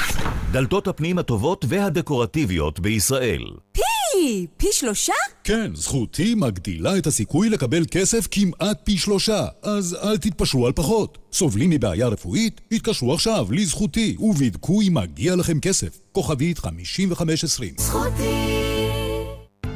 [0.52, 3.44] דלתות הפנים הטובות והדקורטיביות בישראל.
[3.72, 4.48] פי!
[4.58, 5.14] פי שלושה?
[5.44, 11.18] כן, זכותי מגדילה את הסיכוי לקבל כסף כמעט פי שלושה, אז אל תתפשרו על פחות.
[11.34, 12.62] סובלים מבעיה רפואית?
[12.72, 15.98] התקשרו עכשיו, לזכותי, ובדקו אם מגיע לכם כסף.
[16.12, 17.74] כוכבית 5520.
[17.78, 18.61] זכותי!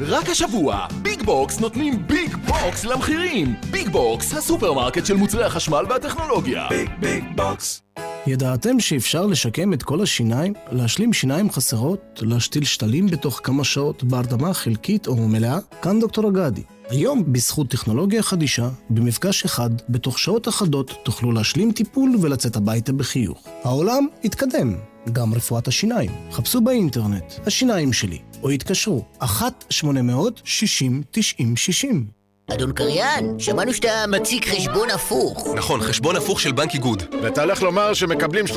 [0.02, 3.56] רק השבוע, ביג בוקס נותנים ביג בוקס למחירים!
[3.72, 6.68] ביג בוקס, הסופרמרקט של מוצרי החשמל והטכנולוגיה.
[6.70, 7.82] ביג ביג בוקס.
[8.28, 14.54] ידעתם שאפשר לשקם את כל השיניים, להשלים שיניים חסרות, להשתיל שתלים בתוך כמה שעות בהרדמה
[14.54, 15.58] חלקית או מלאה?
[15.82, 16.64] כאן דוקטור אגדי.
[16.90, 23.44] היום, בזכות טכנולוגיה חדישה, במפגש אחד, בתוך שעות אחדות, תוכלו להשלים טיפול ולצאת הביתה בחיוך.
[23.64, 24.76] העולם התקדם,
[25.12, 26.12] גם רפואת השיניים.
[26.32, 29.26] חפשו באינטרנט, השיניים שלי, או התקשרו, 1-800-60-90-60.
[32.54, 35.48] אדון קריין, שמענו שאתה מציג חשבון הפוך.
[35.56, 37.04] נכון, חשבון הפוך של בנק איגוד.
[37.24, 38.52] ואתה הולך לומר שמקבלים 3%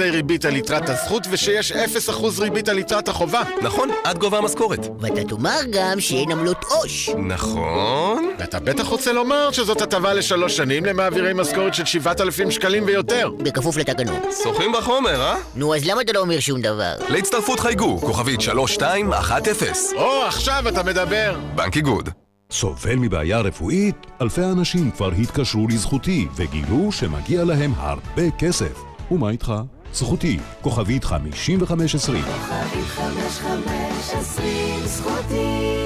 [0.00, 3.42] ריבית על יתרת הזכות ושיש 0% ריבית על יתרת החובה.
[3.62, 4.86] נכון, עד גובה המשכורת.
[5.00, 7.08] ואתה תאמר גם שאין עמלות עו"ש.
[7.08, 8.30] נכון.
[8.38, 13.30] ואתה בטח רוצה לומר שזאת הטבה לשלוש שנים למעבירי משכורת של 7,000 שקלים ויותר.
[13.38, 14.20] בכפוף לתקנון.
[14.42, 15.36] שוחים בחומר, אה?
[15.54, 16.94] נו, אז למה אתה לא אומר שום דבר?
[17.08, 19.72] להצטרפות חייגו, כוכבית 3210.
[19.96, 21.38] או, עכשיו אתה מדבר.
[21.54, 22.08] בנק איגוד.
[22.50, 23.96] סובל מבעיה רפואית?
[24.20, 28.82] אלפי אנשים כבר התקשרו לזכותי וגילו שמגיע להם הרבה כסף.
[29.10, 29.52] ומה איתך?
[29.92, 32.24] זכותי, כוכבית 5520.
[32.24, 35.80] כוכבית 5520 זכותי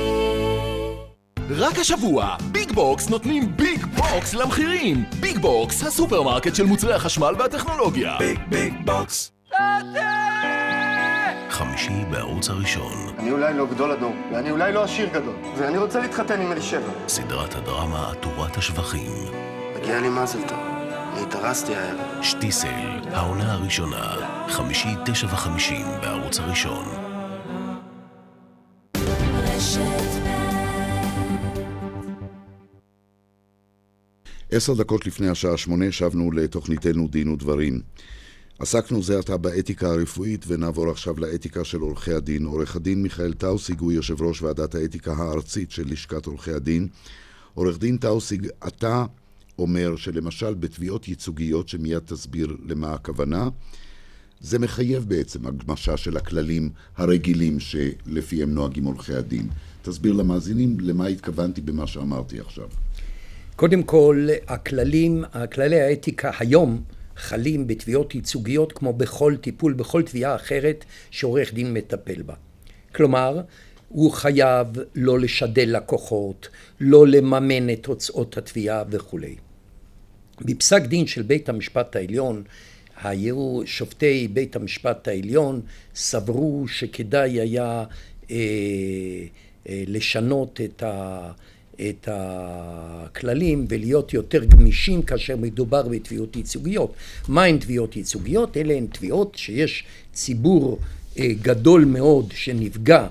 [1.50, 5.04] רק השבוע, ביג בוקס נותנים ביג בוקס למחירים!
[5.20, 8.16] ביג בוקס, הסופרמרקט של מוצרי החשמל והטכנולוגיה.
[8.18, 9.32] ביג ביג בוקס.
[11.54, 13.14] חמישי בערוץ הראשון.
[13.18, 16.90] אני אולי לא גדול הדור, ואני אולי לא עשיר גדול, ואני רוצה להתחתן עם אלישבע.
[17.08, 19.12] סדרת הדרמה עטורת השבחים.
[19.76, 20.58] מגיע לי מזל טוב.
[21.12, 22.22] אני התארסתי הערב.
[22.22, 24.16] שטיסל, העונה הראשונה.
[24.48, 26.84] חמישי, תשע וחמישים בערוץ הראשון.
[34.50, 37.80] עשר דקות לפני השעה שמונה שבנו לתוכניתנו דין ודברים.
[38.58, 42.44] עסקנו זה עתה באתיקה הרפואית ונעבור עכשיו לאתיקה של עורכי הדין.
[42.44, 46.88] עורך הדין מיכאל טאוסיג הוא יושב ראש ועדת האתיקה הארצית של לשכת עורכי הדין.
[47.54, 49.04] עורך דין טאוסיג, אתה
[49.58, 53.48] אומר שלמשל בתביעות ייצוגיות, שמיד תסביר למה הכוונה,
[54.40, 59.48] זה מחייב בעצם הגמשה של הכללים הרגילים שלפיהם נוהגים עורכי הדין.
[59.82, 62.68] תסביר למאזינים למה התכוונתי במה שאמרתי עכשיו.
[63.56, 66.82] קודם כל, הכללים, כללי האתיקה היום
[67.16, 72.34] חלים בתביעות ייצוגיות כמו בכל טיפול, בכל תביעה אחרת שעורך דין מטפל בה.
[72.94, 73.40] כלומר,
[73.88, 76.48] הוא חייב לא לשדל לקוחות,
[76.80, 79.36] לא לממן את הוצאות התביעה וכולי.
[80.40, 82.42] בפסק דין של בית המשפט העליון,
[83.02, 85.60] היו שופטי בית המשפט העליון
[85.94, 87.84] סברו שכדאי היה
[88.30, 88.36] אה,
[89.68, 91.32] אה, לשנות את ה...
[91.80, 96.92] את הכללים ולהיות יותר גמישים כאשר מדובר בתביעות ייצוגיות.
[97.28, 98.56] מהן תביעות ייצוגיות?
[98.56, 100.78] אלה הן תביעות שיש ציבור
[101.18, 103.06] אה, גדול מאוד שנפגע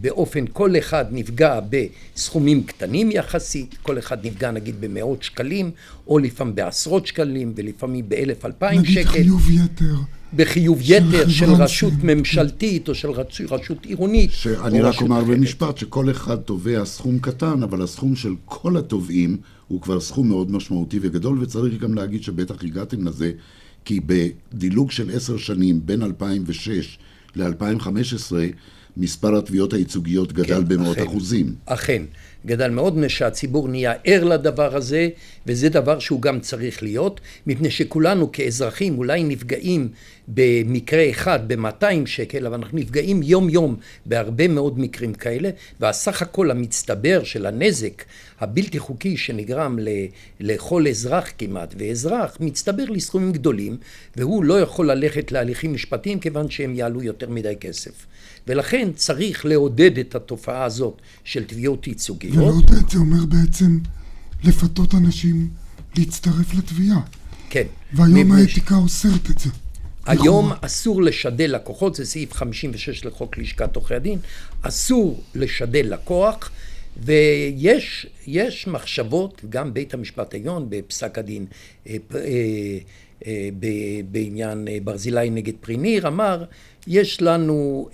[0.00, 5.70] באופן, כל אחד נפגע בסכומים קטנים יחסית, כל אחד נפגע נגיד במאות שקלים,
[6.06, 9.00] או לפעמים בעשרות שקלים, ולפעמים באלף אלפיים שקל.
[9.00, 9.94] נגיד חיוב יתר.
[10.34, 13.08] בחיוב יתר של רשות ממשלתית או של
[13.50, 14.30] רשות עירונית.
[14.32, 19.36] שאני רק אומר במשפט שכל אחד תובע סכום קטן, אבל הסכום של כל התובעים
[19.68, 23.32] הוא כבר סכום מאוד משמעותי וגדול, וצריך גם להגיד שבטח הגעתם לזה,
[23.84, 26.98] כי בדילוג של עשר שנים בין 2006
[27.36, 28.32] ל-2015,
[28.96, 31.54] מספר התביעות הייצוגיות גדל כן, במאות אכן, אחוזים.
[31.66, 32.02] אכן,
[32.46, 35.08] גדל מאוד, מפני שהציבור נהיה ער לדבר הזה,
[35.46, 39.88] וזה דבר שהוא גם צריך להיות, מפני שכולנו כאזרחים אולי נפגעים
[40.28, 43.76] במקרה אחד ב-200 שקל, אבל אנחנו נפגעים יום יום
[44.06, 48.04] בהרבה מאוד מקרים כאלה, והסך הכל המצטבר של הנזק
[48.40, 49.78] הבלתי חוקי שנגרם
[50.40, 53.76] לכל אזרח כמעט, ואזרח מצטבר לסכומים גדולים,
[54.16, 58.06] והוא לא יכול ללכת להליכים משפטיים כיוון שהם יעלו יותר מדי כסף.
[58.46, 62.36] ולכן צריך לעודד את התופעה הזאת של תביעות ייצוגיות.
[62.36, 63.78] ולעודד זה אומר בעצם
[64.44, 65.48] לפתות אנשים
[65.96, 67.00] להצטרף לתביעה.
[67.50, 67.66] כן.
[67.92, 69.50] והיום האתיקה אוסרת את זה.
[70.06, 74.18] היום אסור לשדל לקוחות, זה סעיף 56 לחוק לשכת עורכי הדין,
[74.62, 76.50] אסור לשדל לקוח,
[76.96, 81.46] ויש מחשבות, גם בית המשפט העליון בפסק הדין
[81.86, 82.20] אה, אה,
[84.10, 86.44] בעניין ברזילי נגד פריניר, אמר,
[86.86, 87.88] יש לנו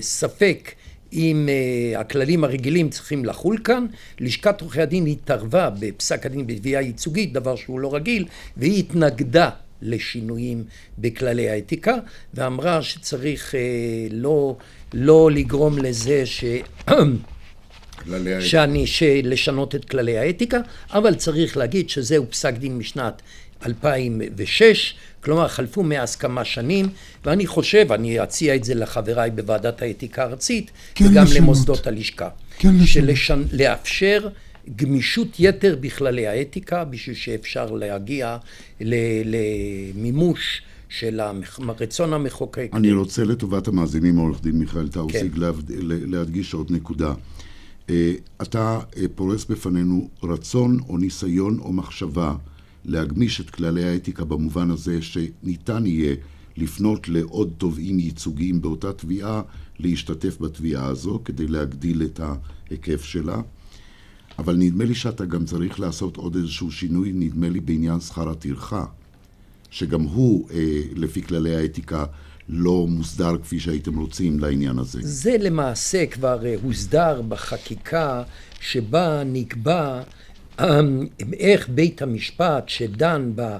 [0.00, 0.72] ספק
[1.12, 1.48] אם
[1.96, 3.86] הכללים הרגילים צריכים לחול כאן,
[4.20, 8.24] לשכת עורכי הדין התערבה בפסק הדין בתביעה ייצוגית, דבר שהוא לא רגיל,
[8.56, 9.50] והיא התנגדה
[9.82, 10.64] לשינויים
[10.98, 11.94] בכללי האתיקה,
[12.34, 13.60] ואמרה שצריך אה,
[14.10, 14.56] לא,
[14.94, 16.44] לא לגרום לזה ש...
[18.40, 18.86] שאני,
[19.22, 20.58] לשנות את כללי האתיקה,
[20.90, 23.22] אבל צריך להגיד שזהו פסק דין משנת
[23.66, 26.86] 2006, כלומר חלפו מאז כמה שנים,
[27.24, 31.36] ואני חושב, אני אציע את זה לחבריי בוועדת האתיקה הארצית, כן וגם לשנות.
[31.36, 32.28] למוסדות הלשכה,
[32.58, 32.74] כן
[33.52, 34.28] לאפשר
[34.76, 38.36] גמישות יתר בכללי האתיקה, בשביל שאפשר להגיע
[38.80, 41.20] למימוש של
[41.80, 42.70] רצון המחוקק.
[42.72, 45.40] אני רוצה לטובת המאזינים, עורך דין מיכאל טאוסיג, כן.
[45.80, 47.12] להדגיש עוד נקודה.
[47.90, 52.34] אה, אתה אה, פורס בפנינו רצון או ניסיון או מחשבה
[52.88, 56.14] להגמיש את כללי האתיקה במובן הזה שניתן יהיה
[56.56, 59.42] לפנות לעוד תובעים ייצוגיים באותה תביעה
[59.78, 63.40] להשתתף בתביעה הזו כדי להגדיל את ההיקף שלה.
[64.38, 68.84] אבל נדמה לי שאתה גם צריך לעשות עוד איזשהו שינוי, נדמה לי בעניין שכר הטרחה,
[69.70, 72.04] שגם הוא, אה, לפי כללי האתיקה,
[72.48, 74.98] לא מוסדר כפי שהייתם רוצים לעניין הזה.
[75.02, 78.22] זה למעשה כבר אה, הוסדר בחקיקה
[78.60, 80.02] שבה נקבע
[81.38, 83.56] איך בית המשפט שדן ב...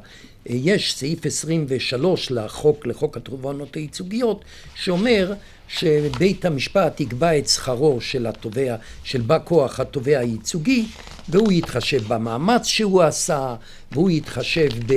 [0.49, 4.45] יש סעיף 23 לחוק, לחוק התובענות הייצוגיות,
[4.75, 5.33] שאומר
[5.69, 10.87] שבית המשפט יקבע את שכרו של התובע, של בא כוח התובע הייצוגי,
[11.29, 13.55] והוא יתחשב במאמץ שהוא עשה,
[13.93, 14.95] והוא יתחשב ב...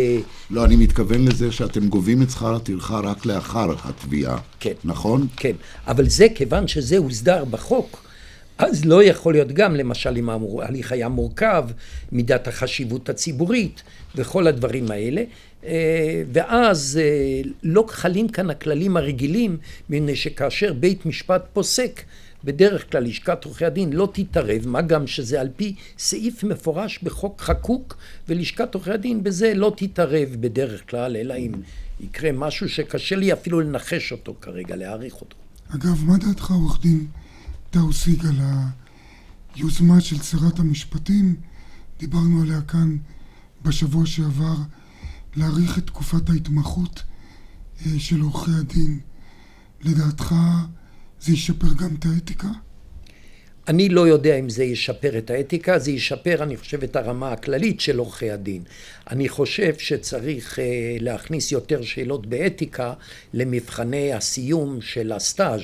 [0.49, 4.37] לא, אני מתכוון לזה שאתם גובים את שכר הטרחה רק לאחר התביעה.
[4.59, 4.73] כן.
[4.83, 5.27] נכון?
[5.37, 5.53] כן,
[5.87, 8.10] אבל זה כיוון שזה הוסדר בחוק.
[8.61, 11.65] אז לא יכול להיות גם, למשל, אם ההליך היה מורכב,
[12.11, 13.83] מידת החשיבות הציבורית
[14.15, 15.23] וכל הדברים האלה,
[15.65, 19.57] אה, ואז אה, לא חלים כאן הכללים הרגילים,
[19.89, 22.01] מפני שכאשר בית משפט פוסק,
[22.43, 27.41] בדרך כלל לשכת עורכי הדין לא תתערב, מה גם שזה על פי סעיף מפורש בחוק
[27.41, 27.97] חקוק,
[28.29, 31.51] ולשכת עורכי הדין בזה לא תתערב בדרך כלל, אלא אם
[31.99, 35.35] יקרה משהו שקשה לי אפילו לנחש אותו כרגע, להעריך אותו.
[35.75, 37.07] אגב, מה דעתך עורך דין
[37.71, 38.35] טאוסיג על
[39.55, 41.35] היוזמה של שרת המשפטים?
[41.99, 42.97] דיברנו עליה כאן
[43.61, 44.55] בשבוע שעבר,
[45.35, 47.03] להאריך את תקופת ההתמחות
[47.85, 48.99] אה, של עורכי הדין.
[49.81, 50.35] לדעתך
[51.21, 52.47] זה ישפר גם את האתיקה?
[53.67, 57.79] אני לא יודע אם זה ישפר את האתיקה, זה ישפר, אני חושב, את הרמה הכללית
[57.79, 58.63] של עורכי הדין.
[59.09, 60.61] אני חושב שצריך uh,
[60.99, 62.93] להכניס יותר שאלות באתיקה
[63.33, 65.61] למבחני הסיום של הסטאז',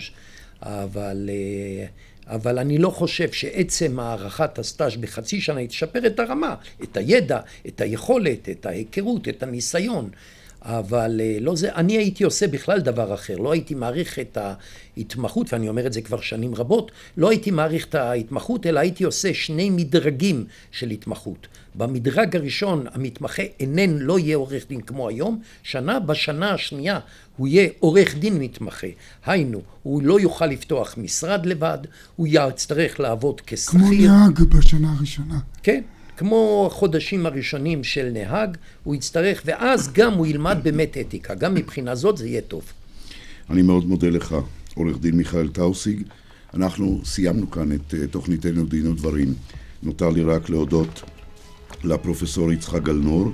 [0.61, 6.97] אבל, uh, אבל אני לא חושב שעצם הארכת הסטאז' בחצי שנה ישפר את הרמה, את
[6.97, 10.09] הידע, את היכולת, את ההיכרות, את הניסיון.
[10.61, 15.53] אבל אה, לא זה, אני הייתי עושה בכלל דבר אחר, לא הייתי מעריך את ההתמחות,
[15.53, 19.33] ואני אומר את זה כבר שנים רבות, לא הייתי מעריך את ההתמחות, אלא הייתי עושה
[19.33, 21.47] שני מדרגים של התמחות.
[21.75, 26.99] במדרג הראשון המתמחה אינן, לא יהיה עורך דין כמו היום, שנה בשנה השנייה
[27.37, 28.87] הוא יהיה עורך דין מתמחה.
[29.25, 31.77] היינו, הוא לא יוכל לפתוח משרד לבד,
[32.15, 33.79] הוא יצטרך לעבוד כשכיר.
[33.79, 35.39] כמו נהג בשנה הראשונה.
[35.63, 35.81] כן.
[36.17, 41.35] כמו החודשים הראשונים של נהג, הוא יצטרך, ואז גם הוא ילמד באמת אתיקה.
[41.35, 42.63] גם מבחינה זאת זה יהיה טוב.
[43.49, 44.35] אני מאוד מודה לך,
[44.75, 46.03] עורך דין מיכאל טאוסיג.
[46.53, 49.33] אנחנו סיימנו כאן את uh, תוכניתנו דין ודברים.
[49.83, 51.01] נותר לי רק להודות
[51.83, 53.31] לפרופסור יצחק גלנור,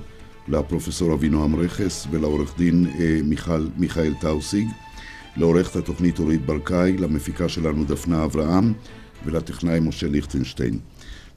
[0.47, 4.67] לפרופסור אבינועם רכס ולעורך דין uh, מיכל, מיכאל טאוסיג,
[5.37, 8.73] לעורכת התוכנית אורית ברקאי, למפיקה שלנו דפנה אברהם
[9.25, 10.79] ולטכנאי משה ליכטנשטיין.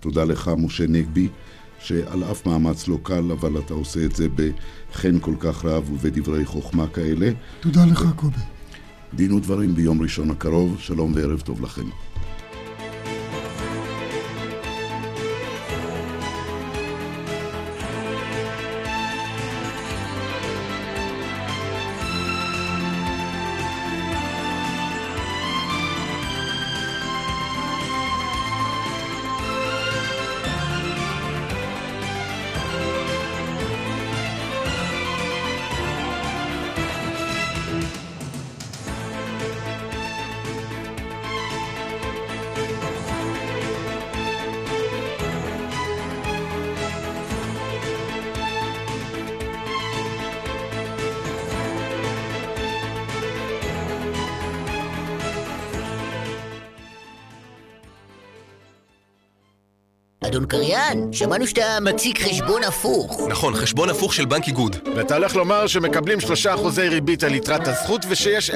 [0.07, 1.29] תודה לך, משה נגבי,
[1.79, 6.45] שעל אף מאמץ לא קל, אבל אתה עושה את זה בחן כל כך רב ובדברי
[6.45, 7.31] חוכמה כאלה.
[7.61, 8.41] תודה לך, קובי.
[9.15, 11.87] דין ודברים ביום ראשון הקרוב, שלום וערב טוב לכם.
[61.17, 63.21] שמענו שאתה מציג חשבון הפוך.
[63.29, 64.77] נכון, חשבון הפוך של בנק איגוד.
[64.97, 66.25] ואתה הולך לומר שמקבלים 3%
[66.91, 68.55] ריבית על יתרת הזכות ושיש 0%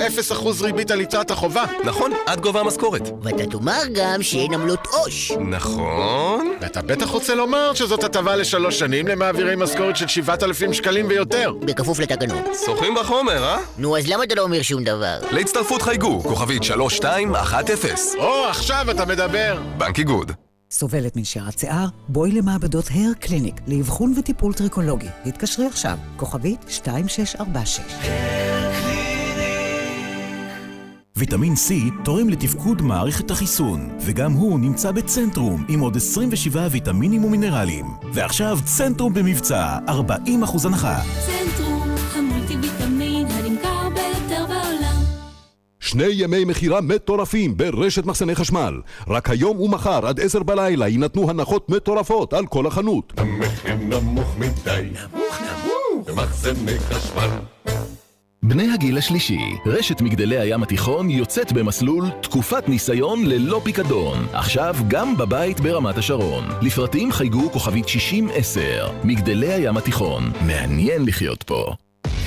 [0.63, 1.65] ריבית על יתרת החובה?
[1.85, 3.11] נכון, עד גובה המשכורת.
[3.23, 5.33] ואתה תאמר גם שאין עמלות עו"ש.
[5.41, 6.53] נכון.
[6.61, 11.53] ואתה בטח רוצה לומר שזאת הטבה לשלוש שנים למעבירי משכורת של 7,000 שקלים ויותר.
[11.61, 12.43] בכפוף לתקנון.
[12.67, 13.59] שוחים בחומר, אה?
[13.79, 15.19] נו, אז למה אתה לא אומר שום דבר?
[15.31, 17.89] להצטרפות חייגו, כוכבית 3210.
[18.19, 19.59] או, עכשיו אתה מדבר.
[19.79, 20.33] בנק איגוד.
[20.73, 21.87] סובלת מנשירת שיער?
[22.09, 25.09] בואי למעבדות הר קליניק לאבחון וטיפול טריקולוגי.
[25.27, 27.81] התקשרי עכשיו, כוכבית 2646.
[31.17, 37.87] ויטמין C תורם לתפקוד מערכת החיסון, וגם הוא נמצא בצנטרום עם עוד 27 ויטמינים ומינרלים.
[38.15, 39.91] ועכשיו צנטרום במבצע, 40%
[40.65, 41.01] הנחה.
[41.27, 41.50] צנטרום,
[45.91, 48.81] שני ימי מכירה מטורפים ברשת מחסני חשמל.
[49.09, 53.13] רק היום ומחר עד עשר בלילה יינתנו הנחות מטורפות על כל החנות.
[53.17, 54.89] המחיר נמוך מדי.
[55.13, 56.09] נמוך נמוך.
[56.09, 57.29] במחסני חשמל.
[58.43, 64.27] בני הגיל השלישי, רשת מגדלי הים התיכון יוצאת במסלול תקופת ניסיון ללא פיקדון.
[64.33, 66.45] עכשיו גם בבית ברמת השרון.
[66.63, 68.89] לפרטים חייגו כוכבית 6010.
[69.05, 71.75] מגדלי הים התיכון, מעניין לחיות פה.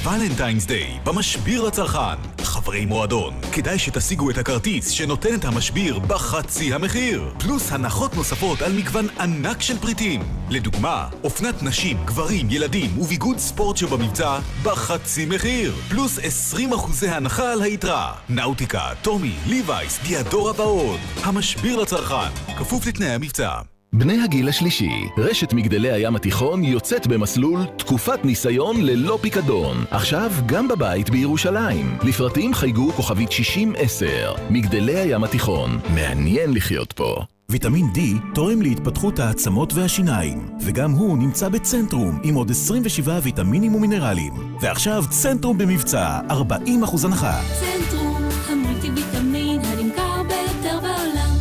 [0.04, 2.44] ולנטיינס דיי, במשביר לצרכן.
[2.44, 7.34] חברי מועדון, כדאי שתשיגו את הכרטיס שנותן את המשביר בחצי המחיר.
[7.40, 10.22] פלוס הנחות נוספות על מגוון ענק של פריטים.
[10.50, 15.74] לדוגמה, אופנת נשים, גברים, ילדים וביגוד ספורט שבמבצע בחצי מחיר.
[15.90, 18.14] פלוס 20 אחוזי הנחה על היתרה.
[18.30, 21.00] נאוטיקה, טומי, ליווייס, דיאדורה ועוד.
[21.24, 23.73] המשביר לצרכן, כפוף לתנאי המבצע.
[23.96, 29.86] בני הגיל השלישי, רשת מגדלי הים התיכון יוצאת במסלול תקופת ניסיון ללא פיקדון.
[29.92, 31.98] עכשיו גם בבית בירושלים.
[32.04, 34.34] לפרטים חייגו כוכבית 6010.
[34.50, 37.16] מגדלי הים התיכון, מעניין לחיות פה.
[37.50, 38.00] ויטמין D
[38.36, 44.34] תורם להתפתחות העצמות והשיניים, וגם הוא נמצא בצנטרום עם עוד 27 ויטמינים ומינרלים.
[44.62, 47.42] ועכשיו צנטרום במבצע, 40% הנחה.
[47.60, 51.38] צנטרום, המולטי ויטמין הנמכר ביותר בעולם.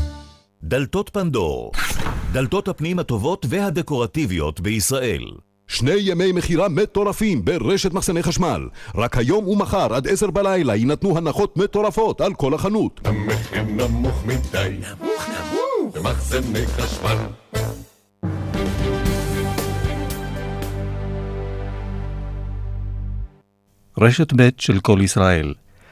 [0.62, 1.72] דלתות פנדור,
[2.32, 5.24] דלתות הפנים הטובות והדקורטיביות בישראל.
[5.66, 8.68] שני ימי מכירה מטורפים ברשת מחסני חשמל.
[8.94, 13.00] רק היום ומחר עד עשר בלילה יינתנו הנחות מטורפות על כל החנות.
[13.04, 14.76] המחיר נמוך מדי.
[14.80, 15.96] נמוך נמוך.
[15.96, 17.16] במחסני חשמל.
[23.98, 25.54] רשת ב' של כל ישראל,